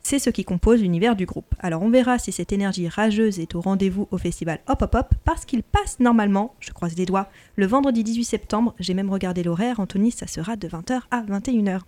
c'est 0.09 0.19
ce 0.19 0.31
qui 0.31 0.43
compose 0.43 0.81
l'univers 0.81 1.17
du 1.17 1.27
groupe. 1.27 1.55
Alors 1.59 1.83
on 1.83 1.91
verra 1.91 2.19
si 2.19 2.33
cette 2.33 2.51
énergie 2.51 2.89
rageuse 2.89 3.39
est 3.41 3.55
au 3.55 3.61
rendez-vous 3.61 4.09
au 4.11 4.17
festival 4.17 4.59
Hop 4.67 4.81
Hop 4.81 4.95
Hop, 4.95 5.15
parce 5.27 5.45
qu'il 5.45 5.63
passe 5.63 6.01
normalement, 6.01 6.55
je 6.61 6.71
croise 6.71 6.97
les 6.97 7.05
doigts, 7.05 7.29
le 7.57 7.67
vendredi 7.67 8.05
18 8.05 8.25
septembre, 8.25 8.75
j'ai 8.79 8.95
même 8.95 9.11
regardé 9.11 9.43
l'horaire, 9.43 9.81
Anthony, 9.81 10.11
ça 10.11 10.27
sera 10.27 10.57
de 10.57 10.67
20h 10.67 11.01
à 11.11 11.21
21h. 11.25 11.81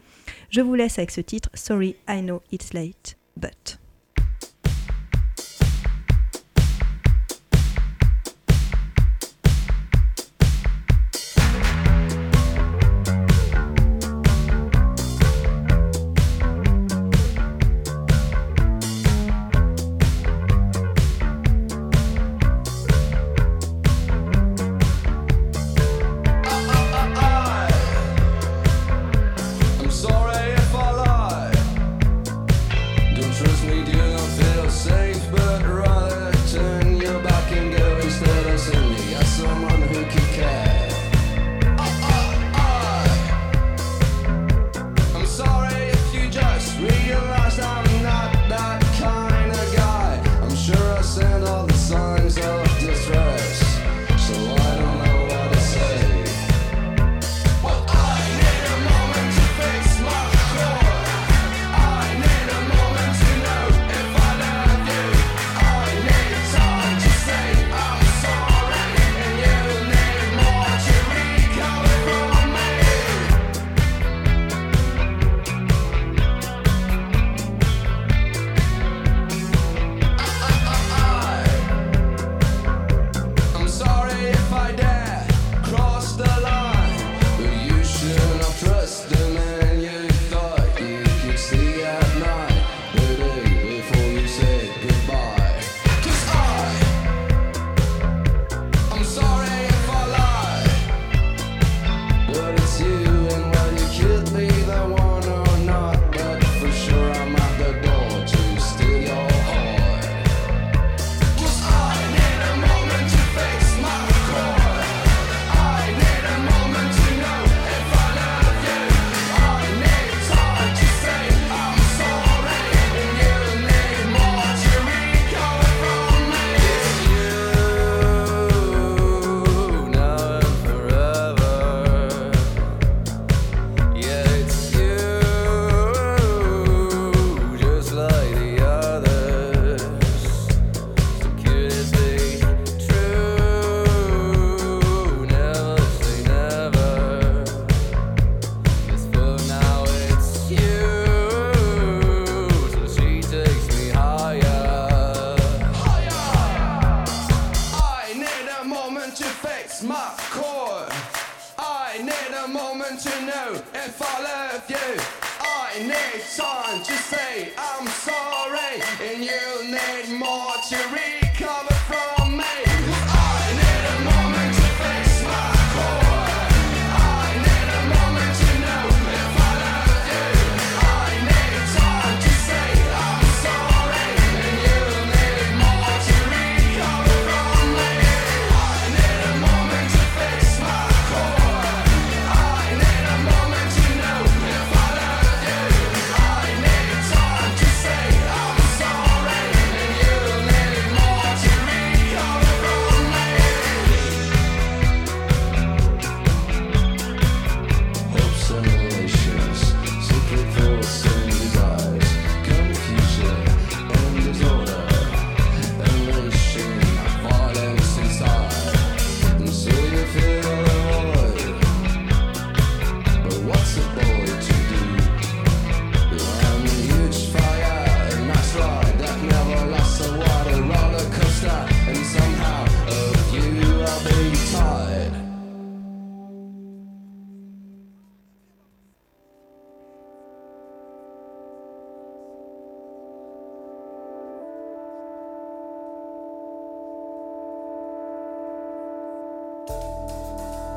Je 0.51 0.61
vous 0.61 0.75
laisse 0.75 0.99
avec 0.99 1.13
ce 1.13 1.23
titre, 1.23 1.49
Sorry, 1.55 1.97
I 2.07 2.21
know 2.21 2.43
it's 2.53 2.75
late, 2.75 3.17
but... 3.39 3.80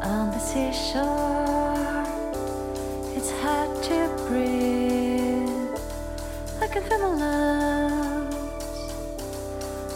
on 0.06 0.32
the 0.32 0.39
seashore. 0.39 2.06
It's 3.16 3.32
hard 3.41 3.84
to 3.84 4.10
breathe. 4.28 5.78
I 6.62 6.68
can 6.68 6.84
feel 6.84 6.99
my 6.99 7.16
lungs 7.24 8.36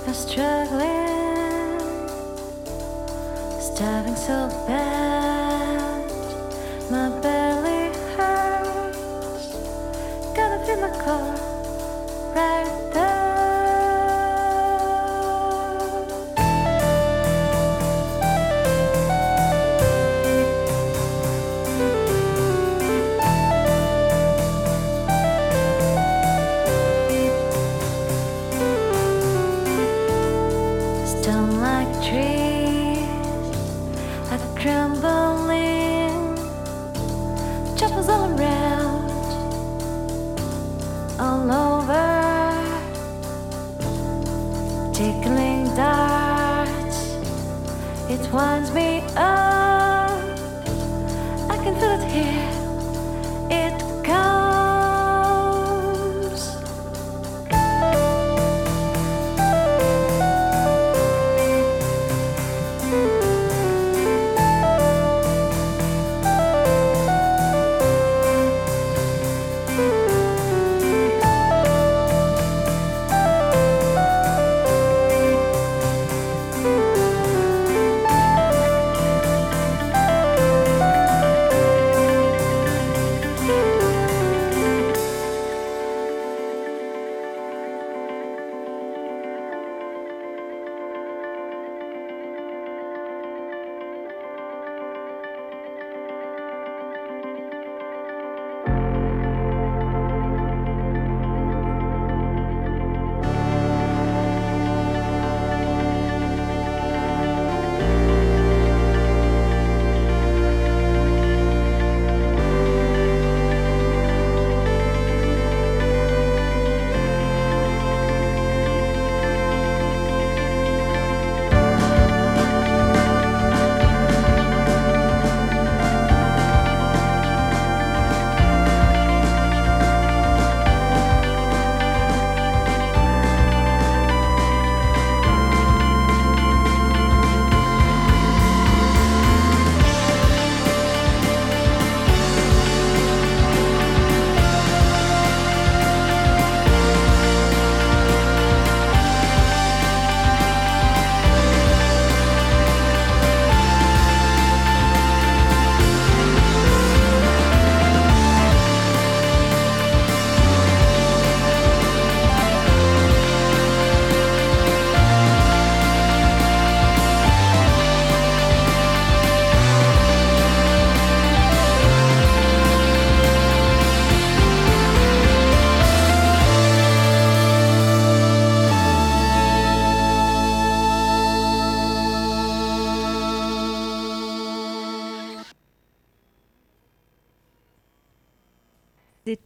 are 0.08 0.14
struggling, 0.14 1.80
starving 3.60 4.16
so 4.16 4.50
bad. 4.68 5.27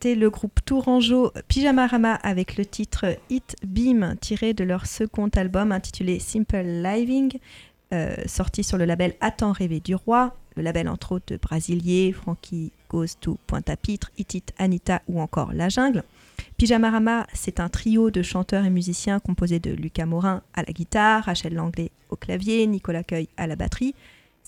Le 0.03 0.29
groupe 0.29 0.61
Tourangeau 0.65 1.31
Pyjamarama 1.47 2.15
avec 2.15 2.57
le 2.57 2.65
titre 2.65 3.05
Hit 3.29 3.55
Beam 3.63 4.15
tiré 4.19 4.55
de 4.55 4.63
leur 4.63 4.87
second 4.87 5.29
album 5.35 5.71
intitulé 5.71 6.17
Simple 6.17 6.63
Living, 6.63 7.37
euh, 7.93 8.15
sorti 8.25 8.63
sur 8.63 8.79
le 8.79 8.85
label 8.85 9.13
Attends 9.21 9.51
rêver 9.51 9.79
du 9.79 9.93
roi, 9.93 10.35
le 10.55 10.63
label 10.63 10.89
entre 10.89 11.11
autres 11.11 11.27
de 11.27 11.37
Brasilier, 11.37 12.13
Frankie 12.13 12.71
Goes 12.89 13.15
to 13.19 13.37
Pointe-à-Pitre, 13.45 14.09
Itit 14.17 14.43
Anita 14.57 15.03
ou 15.07 15.21
encore 15.21 15.53
La 15.53 15.69
Jungle. 15.69 16.03
Pyjamarama, 16.57 17.27
c'est 17.33 17.59
un 17.59 17.69
trio 17.69 18.09
de 18.09 18.23
chanteurs 18.23 18.65
et 18.65 18.71
musiciens 18.71 19.19
composé 19.19 19.59
de 19.59 19.69
Lucas 19.69 20.07
Morin 20.07 20.41
à 20.55 20.63
la 20.63 20.73
guitare, 20.73 21.25
Rachel 21.25 21.53
Langlais 21.53 21.91
au 22.09 22.15
clavier, 22.15 22.65
Nicolas 22.65 23.03
Cueil 23.03 23.29
à 23.37 23.45
la 23.45 23.55
batterie. 23.55 23.93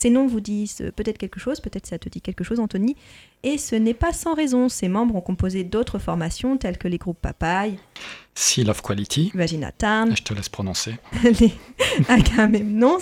Ces 0.04 0.10
noms 0.10 0.28
vous 0.28 0.42
disent 0.42 0.92
peut-être 0.98 1.18
quelque 1.18 1.40
chose, 1.40 1.62
peut-être 1.62 1.88
ça 1.88 1.98
te 1.98 2.10
dit 2.10 2.20
quelque 2.20 2.44
chose 2.44 2.60
Anthony, 2.60 2.98
et 3.42 3.58
ce 3.58 3.74
n'est 3.74 3.94
pas 3.94 4.12
sans 4.12 4.34
raison, 4.34 4.68
ces 4.68 4.90
membres 4.90 5.16
ont 5.16 5.22
composé 5.22 5.64
d'autres 5.64 5.98
formations 5.98 6.58
telles 6.58 6.78
que 6.78 6.90
les 6.90 6.98
groupes 6.98 7.20
Papaye, 7.22 7.80
Seal 8.36 8.70
of 8.70 8.82
Quality. 8.82 9.32
Vagina 9.34 9.72
Town, 9.72 10.14
Je 10.14 10.22
te 10.22 10.34
laisse 10.34 10.50
prononcer. 10.50 10.96
les 11.24 11.54
Agamemnons, 12.10 12.98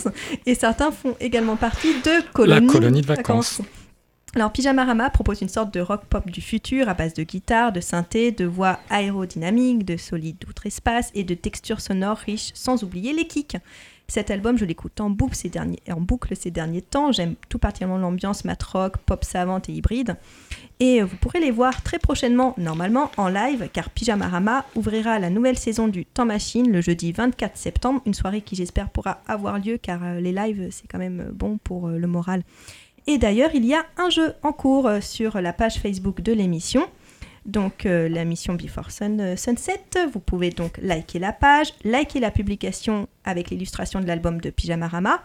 et 0.45 0.53
certains 0.53 0.91
font 0.91 1.15
également 1.19 1.55
partie 1.55 1.91
de 2.01 2.21
colonies, 2.33 2.67
colonie 2.67 3.01
de 3.01 3.07
vacances. 3.07 3.63
Alors 4.35 4.51
Pyjamarama 4.51 5.09
propose 5.09 5.41
une 5.41 5.49
sorte 5.49 5.73
de 5.73 5.79
rock 5.79 6.05
pop 6.05 6.29
du 6.29 6.39
futur 6.39 6.87
à 6.87 6.93
base 6.93 7.15
de 7.15 7.23
guitare, 7.23 7.71
de 7.71 7.81
synthé, 7.81 8.31
de 8.31 8.45
voix 8.45 8.79
aérodynamiques, 8.91 9.85
de 9.85 9.97
solides 9.97 10.37
d'outre-espace 10.37 11.09
et 11.15 11.23
de 11.23 11.33
textures 11.33 11.81
sonores 11.81 12.19
riches, 12.19 12.51
sans 12.53 12.83
oublier 12.83 13.11
les 13.11 13.25
kicks. 13.25 13.57
Cet 14.11 14.29
album, 14.29 14.57
je 14.57 14.65
l'écoute 14.65 14.99
en 14.99 15.09
boucle 15.09 15.37
ces 15.37 15.47
derniers, 15.47 16.81
temps. 16.81 17.13
J'aime 17.13 17.35
tout 17.47 17.59
particulièrement 17.59 17.97
l'ambiance 17.97 18.43
mat 18.43 18.61
rock, 18.61 18.97
pop 18.97 19.23
savante 19.23 19.69
et 19.69 19.71
hybride. 19.71 20.17
Et 20.81 21.01
vous 21.01 21.15
pourrez 21.15 21.39
les 21.39 21.49
voir 21.49 21.81
très 21.81 21.97
prochainement, 21.97 22.53
normalement 22.57 23.09
en 23.15 23.29
live, 23.29 23.69
car 23.71 23.89
Pyjamarama 23.89 24.65
ouvrira 24.75 25.17
la 25.17 25.29
nouvelle 25.29 25.57
saison 25.57 25.87
du 25.87 26.05
Temps 26.05 26.25
Machine 26.25 26.69
le 26.69 26.81
jeudi 26.81 27.13
24 27.13 27.55
septembre, 27.55 28.01
une 28.05 28.13
soirée 28.13 28.41
qui 28.41 28.57
j'espère 28.57 28.89
pourra 28.89 29.21
avoir 29.29 29.59
lieu, 29.59 29.77
car 29.77 30.03
euh, 30.03 30.19
les 30.19 30.33
lives 30.33 30.67
c'est 30.71 30.87
quand 30.89 30.99
même 30.99 31.31
bon 31.33 31.57
pour 31.63 31.87
euh, 31.87 31.97
le 31.97 32.07
moral. 32.07 32.43
Et 33.07 33.17
d'ailleurs, 33.17 33.51
il 33.53 33.63
y 33.63 33.73
a 33.73 33.85
un 33.95 34.09
jeu 34.09 34.33
en 34.43 34.51
cours 34.51 34.87
euh, 34.87 34.99
sur 34.99 35.39
la 35.39 35.53
page 35.53 35.79
Facebook 35.79 36.19
de 36.19 36.33
l'émission. 36.33 36.85
Donc 37.45 37.85
euh, 37.85 38.07
la 38.07 38.23
mission 38.23 38.53
Before 38.53 38.91
Sun- 38.91 39.19
euh, 39.19 39.35
Sunset, 39.35 39.81
vous 40.13 40.19
pouvez 40.19 40.51
donc 40.51 40.77
liker 40.77 41.19
la 41.19 41.33
page, 41.33 41.73
liker 41.83 42.19
la 42.19 42.29
publication 42.31 43.07
avec 43.23 43.49
l'illustration 43.49 43.99
de 43.99 44.05
l'album 44.05 44.39
de 44.39 44.49
Pyjamarama 44.51 45.23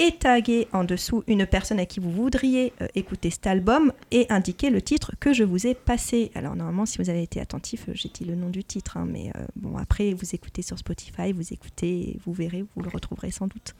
et 0.00 0.12
taguer 0.12 0.68
en 0.72 0.84
dessous 0.84 1.24
une 1.26 1.44
personne 1.44 1.80
à 1.80 1.84
qui 1.84 1.98
vous 1.98 2.12
voudriez 2.12 2.72
euh, 2.80 2.86
écouter 2.94 3.30
cet 3.30 3.48
album 3.48 3.92
et 4.12 4.26
indiquer 4.30 4.70
le 4.70 4.80
titre 4.80 5.12
que 5.18 5.32
je 5.32 5.42
vous 5.42 5.66
ai 5.66 5.74
passé. 5.74 6.30
Alors 6.36 6.54
normalement, 6.54 6.86
si 6.86 6.98
vous 6.98 7.10
avez 7.10 7.24
été 7.24 7.40
attentif, 7.40 7.86
j'ai 7.92 8.08
dit 8.08 8.24
le 8.24 8.36
nom 8.36 8.50
du 8.50 8.62
titre, 8.62 8.96
hein, 8.96 9.08
mais 9.10 9.32
bon 9.56 9.76
après 9.76 10.12
vous 10.14 10.34
écoutez 10.36 10.62
sur 10.62 10.78
Spotify, 10.78 11.32
vous 11.32 11.52
écoutez, 11.52 12.16
vous 12.24 12.32
verrez, 12.32 12.64
vous 12.76 12.82
le 12.82 12.88
retrouverez 12.88 13.32
sans 13.32 13.48
doute. 13.48 13.74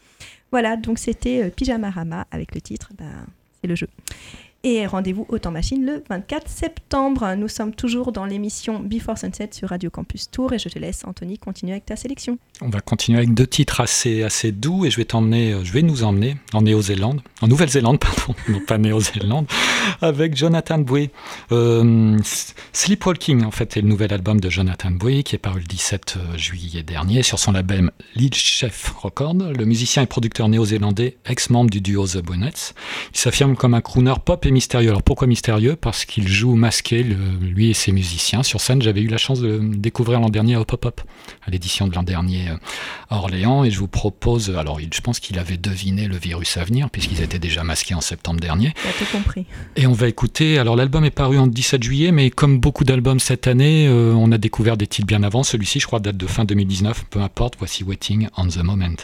Voilà, 0.51 0.77
donc 0.77 0.99
c'était 0.99 1.51
Pyjamarama 1.51 2.27
avec 2.33 2.53
le 2.57 2.61
titre 2.61 2.91
bah, 2.99 3.05
c'est 3.61 3.69
le 3.69 3.77
jeu. 3.77 3.89
Et 4.65 4.85
rendez-vous 4.87 5.25
au 5.29 5.39
Temps 5.39 5.53
Machine 5.53 5.87
le 5.87 6.03
24 6.11 6.49
septembre. 6.49 7.37
Nous 7.37 7.47
sommes 7.47 7.73
toujours 7.73 8.11
dans 8.11 8.25
l'émission 8.25 8.81
Before 8.81 9.17
Sunset 9.17 9.51
sur 9.53 9.69
Radio 9.69 9.89
Campus 9.89 10.33
Tour 10.33 10.53
et 10.53 10.59
je 10.59 10.69
te 10.69 10.81
laisse, 10.81 11.05
Anthony, 11.05 11.39
continuer 11.39 11.75
avec 11.75 11.87
ta 11.87 11.95
sélection. 11.95 12.39
On 12.61 12.69
va 12.69 12.81
continuer 12.81 13.19
avec 13.19 13.35
deux 13.35 13.47
titres 13.47 13.81
assez, 13.81 14.51
doux 14.51 14.85
et 14.85 14.91
je 14.91 14.97
vais, 14.97 15.05
t'emmener, 15.05 15.57
je 15.63 15.73
vais 15.73 15.83
nous 15.83 16.03
emmener 16.03 16.39
en 16.53 16.63
Nouvelle-Zélande, 16.63 18.01
pardon, 18.01 18.35
non 18.49 18.59
pas 18.67 18.79
Néo-Zélande, 18.79 19.47
avec 20.03 20.37
Jonathan 20.37 20.79
Boué. 20.79 21.13
Euh, 21.53 22.19
Sleepwalking, 22.73 23.45
en 23.45 23.53
fait, 23.53 23.77
est 23.77 23.83
le 23.83 23.89
nouvel 23.89 24.13
album 24.13 24.41
de 24.41 24.51
Jonathan 24.51 24.91
Boué 24.91 25.23
qui 25.23 25.37
est 25.37 25.39
paru 25.39 25.61
le 25.61 25.67
17 25.67 26.17
euh, 26.17 26.37
juillet 26.37 26.83
dernier 26.83 27.23
sur 27.23 27.39
son 27.39 27.53
label 27.53 27.93
Lead 28.17 28.35
Chef 28.35 28.89
Record. 28.89 29.35
Le 29.35 29.65
musicien 29.65 30.03
et 30.03 30.07
producteur 30.07 30.49
néo-zélandais, 30.49 31.17
ex-membre 31.27 31.71
du 31.71 31.81
duo 31.81 32.09
The 32.09 32.19
Bonnets. 32.19 32.75
Il 33.15 33.19
s'affirme 33.21 33.55
comme 33.55 33.75
un 33.75 33.81
crooner 33.81 34.15
pop 34.25 34.48
mystérieux. 34.51 34.91
Alors 34.91 35.03
pourquoi 35.03 35.27
mystérieux? 35.27 35.77
Parce 35.77 36.05
qu'il 36.05 36.29
joue 36.29 36.55
masqué, 36.55 37.03
lui 37.03 37.71
et 37.71 37.75
ses 37.75 37.93
musiciens. 37.93 38.43
Sur 38.43 38.61
scène, 38.61 38.83
j'avais 38.83 39.01
eu 39.01 39.09
la 39.09 39.19
chance 39.19 39.41
de 39.41 39.61
découvrir 39.63 40.21
l'an 40.21 40.29
dernier 40.29 40.57
Hop 40.57 40.73
Hop 40.73 40.85
Hop, 40.85 41.01
à 41.47 41.51
l'édition 41.51 41.87
de 41.87 41.95
l'an 41.95 42.03
dernier 42.03 42.51
euh, 42.51 42.57
à 43.11 43.17
Orléans. 43.17 43.65
Et 43.65 43.71
je 43.71 43.79
vous 43.79 43.89
propose, 43.89 44.51
alors 44.57 44.79
je 44.81 45.01
pense 45.01 45.21
qu'il 45.21 45.39
avait 45.39 45.57
deviné 45.57 46.07
le 46.07 46.17
virus 46.17 46.57
à 46.57 46.65
venir, 46.65 46.91
puisqu'ils 46.91 47.23
étaient 47.23 47.39
déjà 47.39 47.65
masqués 47.65 47.95
en 47.95 48.01
septembre 48.01 48.41
dernier. 48.41 48.73
tout 48.99 49.05
compris. 49.13 49.47
Et 49.77 49.87
on 49.87 49.93
va 49.93 50.09
écouter, 50.09 50.59
alors 50.59 50.77
l'album 50.77 51.05
est 51.05 51.11
paru 51.11 51.39
en 51.39 51.47
17 51.47 51.83
juillet, 51.83 52.13
mais 52.13 52.31
comme 52.31 52.59
beaucoup 52.59 52.85
d'albums 52.85 53.21
cette 53.21 53.47
année, 53.47 53.87
euh, 53.89 54.13
on 54.15 54.33
a 54.33 54.39
découvert 54.39 54.77
des 54.77 54.87
titres 54.87 55.07
bien 55.07 55.23
avant. 55.23 55.43
Celui-ci, 55.43 55.81
je 55.81 55.87
crois, 55.87 56.01
date 56.01 56.17
de 56.17 56.27
fin 56.27 56.45
2019, 56.45 57.07
peu 57.11 57.21
importe, 57.21 57.55
voici 57.59 57.85
Waiting 57.85 58.29
on 58.37 58.47
the 58.47 58.59
Moment. 58.59 58.97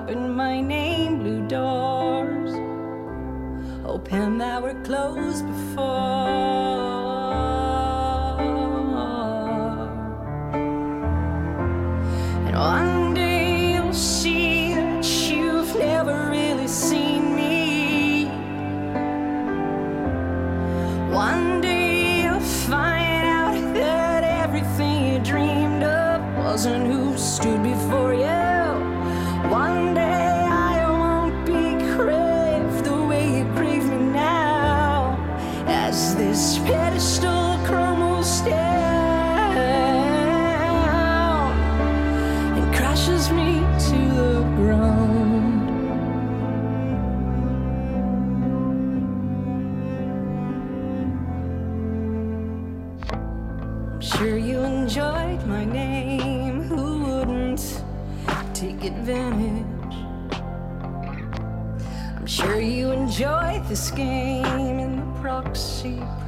up 0.00 0.08
in 0.08 0.34
my 0.34 0.62
name, 0.62 1.18
blue 1.18 1.46
doors. 1.46 2.52
Open 3.84 4.38
that 4.38 4.62
were 4.62 4.80
closed 4.82 5.46
before. 5.46 6.79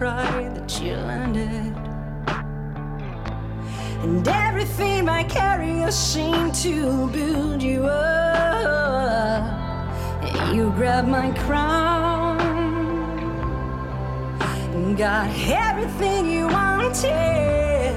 Pride 0.03 0.53
that 0.57 0.81
you 0.83 0.97
landed. 0.97 1.73
And 4.03 4.27
everything 4.27 5.07
vicarious 5.07 5.97
seemed 5.97 6.57
to 6.67 7.09
build 7.11 7.63
you 7.63 7.85
up. 7.85 9.45
You 10.53 10.73
grabbed 10.73 11.07
my 11.07 11.31
crown 11.45 12.41
and 14.75 14.97
got 14.99 15.31
everything 15.69 16.29
you 16.29 16.49
wanted. 16.49 17.95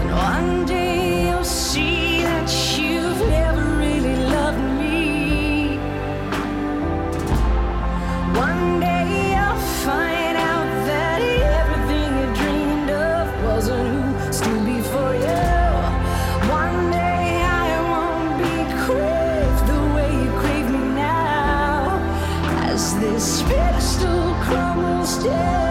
And 0.00 0.10
one 0.34 0.66
day 0.66 1.30
you'll 1.30 1.44
see 1.44 2.20
that 2.24 2.50
you've 2.76 3.20
never 3.30 3.51
Yeah. 25.24 25.61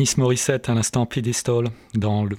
Alanis 0.00 0.14
Morissette 0.16 0.70
à 0.70 0.74
l'instant 0.74 1.04
Pedestal 1.04 1.66
dans 1.92 2.24
le 2.24 2.38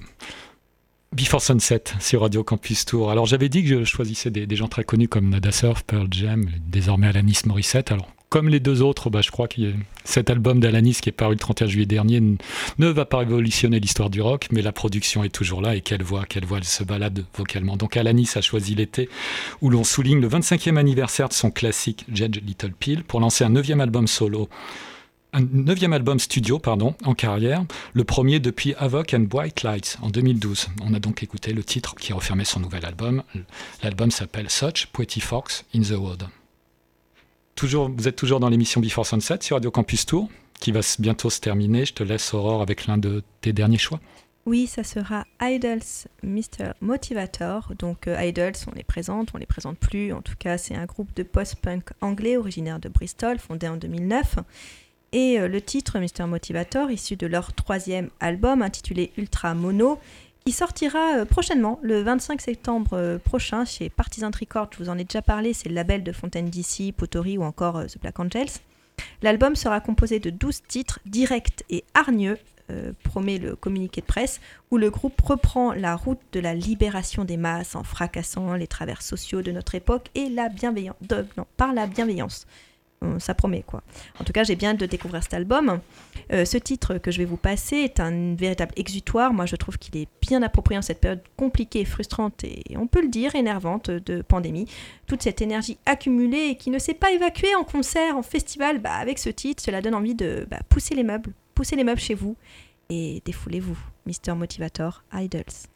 Before 1.12 1.40
Sunset 1.40 1.84
sur 2.00 2.22
Radio 2.22 2.42
Campus 2.42 2.84
Tour. 2.84 3.08
Alors 3.12 3.24
j'avais 3.26 3.48
dit 3.48 3.62
que 3.62 3.68
je 3.68 3.84
choisissais 3.84 4.30
des, 4.30 4.56
gens 4.56 4.66
très 4.66 4.82
connus 4.82 5.06
comme 5.06 5.28
Nada 5.28 5.52
Surf, 5.52 5.84
Pearl 5.84 6.08
Jam, 6.10 6.44
désormais 6.66 7.06
Alanis 7.06 7.42
Morissette. 7.46 7.92
Alors 7.92 8.08
comme 8.30 8.48
les 8.48 8.58
deux 8.58 8.82
autres, 8.82 9.10
bah, 9.10 9.20
je 9.20 9.30
crois 9.30 9.46
que 9.46 9.74
cet 10.02 10.28
album 10.28 10.58
d'Alanis 10.58 10.94
qui 11.00 11.10
est 11.10 11.12
paru 11.12 11.34
le 11.34 11.38
31 11.38 11.68
juillet 11.68 11.86
dernier 11.86 12.20
ne 12.20 12.88
va 12.88 13.04
pas 13.04 13.18
révolutionner 13.18 13.78
l'histoire 13.78 14.10
du 14.10 14.20
rock, 14.20 14.48
mais 14.50 14.60
la 14.60 14.72
production 14.72 15.22
est 15.22 15.32
toujours 15.32 15.62
là 15.62 15.76
et 15.76 15.82
quelle 15.82 16.02
voix, 16.02 16.24
quelle 16.28 16.44
voix 16.44 16.58
elle 16.58 16.64
se 16.64 16.82
balade 16.82 17.24
vocalement. 17.36 17.76
Donc 17.76 17.96
Alanis 17.96 18.30
a 18.34 18.40
choisi 18.40 18.74
l'été 18.74 19.08
où 19.60 19.70
l'on 19.70 19.84
souligne 19.84 20.20
le 20.20 20.28
25e 20.28 20.78
anniversaire 20.78 21.28
de 21.28 21.34
son 21.34 21.52
classique 21.52 22.06
Judge 22.12 22.40
Little 22.44 22.72
Pill 22.72 23.04
pour 23.04 23.20
lancer 23.20 23.44
un 23.44 23.50
neuvième 23.50 23.80
album 23.80 24.08
solo 24.08 24.48
un 25.32 25.40
neuvième 25.40 25.92
album 25.92 26.18
studio 26.18 26.58
pardon, 26.58 26.94
en 27.04 27.14
carrière, 27.14 27.64
le 27.94 28.04
premier 28.04 28.38
depuis 28.38 28.74
Havoc 28.76 29.14
and 29.14 29.26
White 29.32 29.62
Lights 29.62 29.96
en 30.02 30.10
2012. 30.10 30.68
On 30.82 30.92
a 30.92 30.98
donc 30.98 31.22
écouté 31.22 31.52
le 31.52 31.64
titre 31.64 31.94
qui 31.94 32.12
refermait 32.12 32.44
son 32.44 32.60
nouvel 32.60 32.84
album. 32.84 33.22
L'album 33.82 34.10
s'appelle 34.10 34.50
Such 34.50 34.86
Pretty 34.92 35.20
Fox 35.20 35.64
in 35.74 35.80
the 35.80 35.92
Wood. 35.92 36.24
Toujours, 37.54 37.90
vous 37.90 38.08
êtes 38.08 38.16
toujours 38.16 38.40
dans 38.40 38.48
l'émission 38.48 38.80
Before 38.80 39.06
Sunset 39.06 39.38
sur 39.40 39.56
Radio 39.56 39.70
Campus 39.70 40.04
Tour, 40.04 40.28
qui 40.60 40.72
va 40.72 40.80
bientôt 40.98 41.30
se 41.30 41.40
terminer. 41.40 41.86
Je 41.86 41.94
te 41.94 42.02
laisse 42.02 42.34
Aurore 42.34 42.60
avec 42.60 42.86
l'un 42.86 42.98
de 42.98 43.22
tes 43.40 43.52
derniers 43.52 43.78
choix. 43.78 44.00
Oui, 44.44 44.66
ça 44.66 44.82
sera 44.82 45.24
Idols 45.40 46.08
Mr. 46.24 46.72
Motivator. 46.80 47.72
Donc 47.78 48.08
euh, 48.08 48.20
Idols, 48.20 48.54
on 48.66 48.74
les 48.74 48.82
présente, 48.82 49.28
on 49.34 49.38
les 49.38 49.46
présente 49.46 49.78
plus. 49.78 50.12
En 50.12 50.20
tout 50.20 50.34
cas, 50.36 50.58
c'est 50.58 50.74
un 50.74 50.84
groupe 50.84 51.14
de 51.14 51.22
post-punk 51.22 51.90
anglais 52.00 52.36
originaire 52.36 52.80
de 52.80 52.88
Bristol, 52.88 53.38
fondé 53.38 53.68
en 53.68 53.76
2009. 53.76 54.36
Et 55.12 55.38
euh, 55.38 55.46
le 55.46 55.60
titre 55.60 55.98
Mr. 55.98 56.26
Motivator, 56.26 56.90
issu 56.90 57.16
de 57.16 57.26
leur 57.26 57.52
troisième 57.52 58.08
album 58.20 58.62
intitulé 58.62 59.12
Ultra 59.18 59.54
Mono, 59.54 59.98
qui 60.44 60.52
sortira 60.52 61.18
euh, 61.18 61.24
prochainement, 61.26 61.78
le 61.82 62.02
25 62.02 62.40
septembre 62.40 62.94
euh, 62.94 63.18
prochain, 63.18 63.66
chez 63.66 63.90
Partisan 63.90 64.30
Records. 64.38 64.70
Je 64.72 64.78
vous 64.78 64.88
en 64.88 64.96
ai 64.96 65.04
déjà 65.04 65.20
parlé, 65.20 65.52
c'est 65.52 65.68
le 65.68 65.74
label 65.74 66.02
de 66.02 66.12
Fontaine 66.12 66.48
DC, 66.48 66.94
Potori 66.96 67.36
ou 67.36 67.42
encore 67.42 67.84
The 67.86 67.98
Black 68.00 68.18
Angels. 68.20 68.60
L'album 69.20 69.54
sera 69.54 69.80
composé 69.80 70.18
de 70.18 70.30
12 70.30 70.62
titres 70.66 71.00
directs 71.06 71.64
et 71.70 71.84
hargneux, 71.94 72.38
promet 73.02 73.38
le 73.38 73.54
communiqué 73.54 74.00
de 74.00 74.06
presse, 74.06 74.40
où 74.70 74.78
le 74.78 74.90
groupe 74.90 75.20
reprend 75.20 75.72
la 75.72 75.94
route 75.94 76.20
de 76.32 76.40
la 76.40 76.54
libération 76.54 77.24
des 77.24 77.36
masses 77.36 77.74
en 77.74 77.84
fracassant 77.84 78.54
les 78.54 78.66
travers 78.66 79.02
sociaux 79.02 79.42
de 79.42 79.50
notre 79.50 79.74
époque 79.74 80.08
et 80.14 80.28
la 80.28 80.48
bienveillance, 80.48 80.96
par 81.56 81.74
la 81.74 81.86
bienveillance. 81.86 82.46
Ça 83.18 83.34
promet 83.34 83.62
quoi. 83.62 83.82
En 84.20 84.24
tout 84.24 84.32
cas, 84.32 84.44
j'ai 84.44 84.56
bien 84.56 84.74
de 84.74 84.86
découvrir 84.86 85.22
cet 85.22 85.34
album. 85.34 85.80
Euh, 86.32 86.44
ce 86.44 86.56
titre 86.56 86.98
que 86.98 87.10
je 87.10 87.18
vais 87.18 87.24
vous 87.24 87.36
passer 87.36 87.76
est 87.76 88.00
un 88.00 88.34
véritable 88.34 88.72
exutoire. 88.76 89.32
Moi, 89.32 89.46
je 89.46 89.56
trouve 89.56 89.78
qu'il 89.78 89.96
est 89.96 90.08
bien 90.20 90.42
approprié 90.42 90.78
en 90.78 90.82
cette 90.82 91.00
période 91.00 91.22
compliquée, 91.36 91.84
frustrante 91.84 92.44
et 92.44 92.62
on 92.76 92.86
peut 92.86 93.02
le 93.02 93.08
dire 93.08 93.34
énervante 93.34 93.90
de 93.90 94.22
pandémie. 94.22 94.66
Toute 95.06 95.22
cette 95.22 95.42
énergie 95.42 95.78
accumulée 95.86 96.56
qui 96.56 96.70
ne 96.70 96.78
s'est 96.78 96.94
pas 96.94 97.12
évacuée 97.12 97.54
en 97.54 97.64
concert, 97.64 98.16
en 98.16 98.22
festival, 98.22 98.78
bah, 98.78 98.94
avec 98.94 99.18
ce 99.18 99.30
titre, 99.30 99.62
cela 99.62 99.82
donne 99.82 99.94
envie 99.94 100.14
de 100.14 100.46
bah, 100.50 100.60
pousser 100.68 100.94
les 100.94 101.04
meubles, 101.04 101.32
pousser 101.54 101.76
les 101.76 101.84
meubles 101.84 102.00
chez 102.00 102.14
vous 102.14 102.36
et 102.88 103.22
défoulez-vous. 103.24 103.78
Mister 104.06 104.34
Motivator, 104.34 105.02
Idols. 105.12 105.71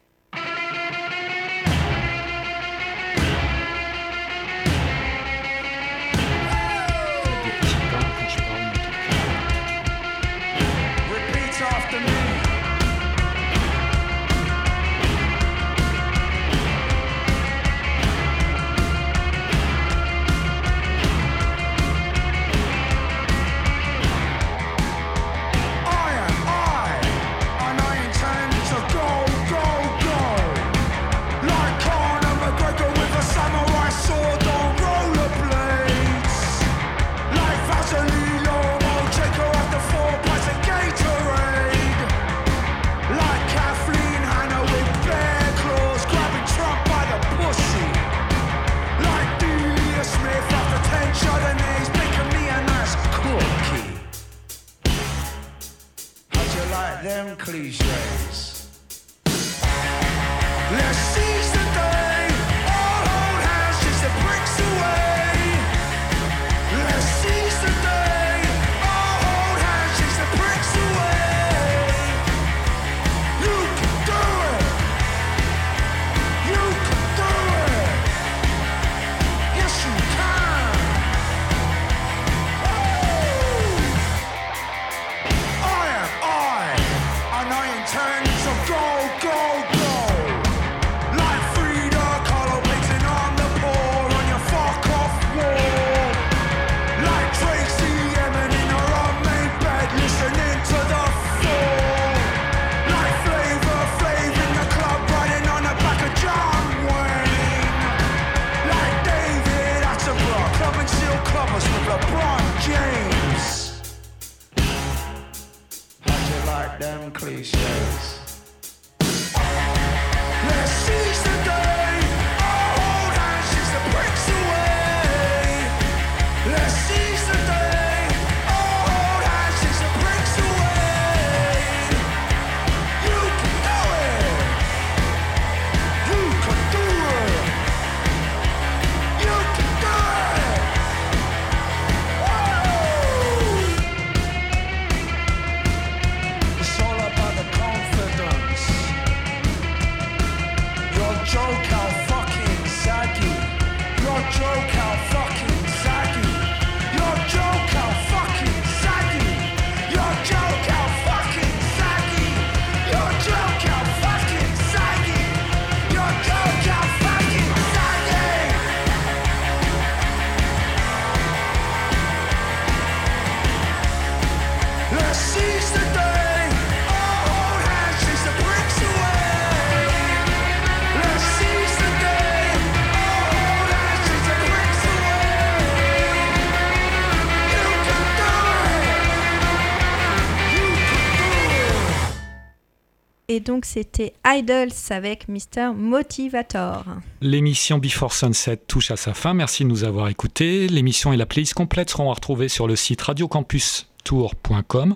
Donc 193.56 193.64
c'était 193.64 194.12
Idols 194.26 194.68
avec 194.90 195.28
Mr. 195.28 195.72
Motivator. 195.74 196.84
L'émission 197.22 197.78
Before 197.78 198.12
Sunset 198.12 198.58
touche 198.58 198.90
à 198.90 198.96
sa 198.96 199.14
fin. 199.14 199.32
Merci 199.32 199.62
de 199.62 199.70
nous 199.70 199.84
avoir 199.84 200.08
écoutés. 200.08 200.68
L'émission 200.68 201.10
et 201.14 201.16
la 201.16 201.24
playlist 201.24 201.54
complète 201.54 201.88
seront 201.88 202.10
à 202.10 202.12
retrouver 202.14 202.48
sur 202.48 202.66
le 202.68 202.76
site 202.76 203.00
radiocampustour.com. 203.00 204.94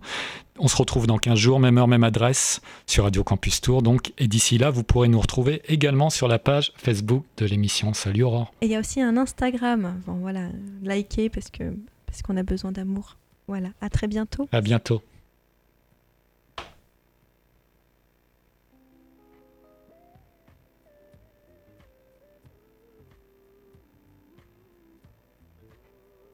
On 0.59 0.69
se 0.69 0.77
retrouve 0.77 1.07
dans 1.07 1.17
15 1.17 1.39
jours, 1.39 1.59
même 1.59 1.79
heure, 1.79 1.89
même 1.89 2.05
adresse 2.05 2.61
sur 2.87 3.05
Radio 3.05 3.25
Campus 3.25 3.63
Tour. 3.63 3.81
Donc, 3.81 4.13
et 4.19 4.29
d'ici 4.29 4.59
là, 4.59 4.69
vous 4.69 4.85
pourrez 4.85 5.09
nous 5.09 5.21
retrouver 5.21 5.63
également 5.67 6.11
sur 6.11 6.29
la 6.29 6.39
page 6.39 6.75
Facebook 6.77 7.25
de 7.39 7.47
l'émission. 7.47 7.95
Salut 7.95 8.25
Aurore. 8.25 8.53
Et 8.61 8.67
il 8.67 8.73
y 8.73 8.77
a 8.77 8.81
aussi 8.81 9.01
un 9.01 9.17
Instagram. 9.17 10.03
Bon 10.07 10.17
voilà, 10.17 10.49
likez 10.83 11.31
parce 11.31 11.49
que 11.49 11.65
parce 12.05 12.21
qu'on 12.21 12.37
a 12.37 12.43
besoin 12.43 12.73
d'amour. 12.73 13.17
Voilà, 13.49 13.71
à 13.81 13.89
très 13.89 14.07
bientôt. 14.07 14.51
À 14.53 14.61
bientôt. 14.61 15.01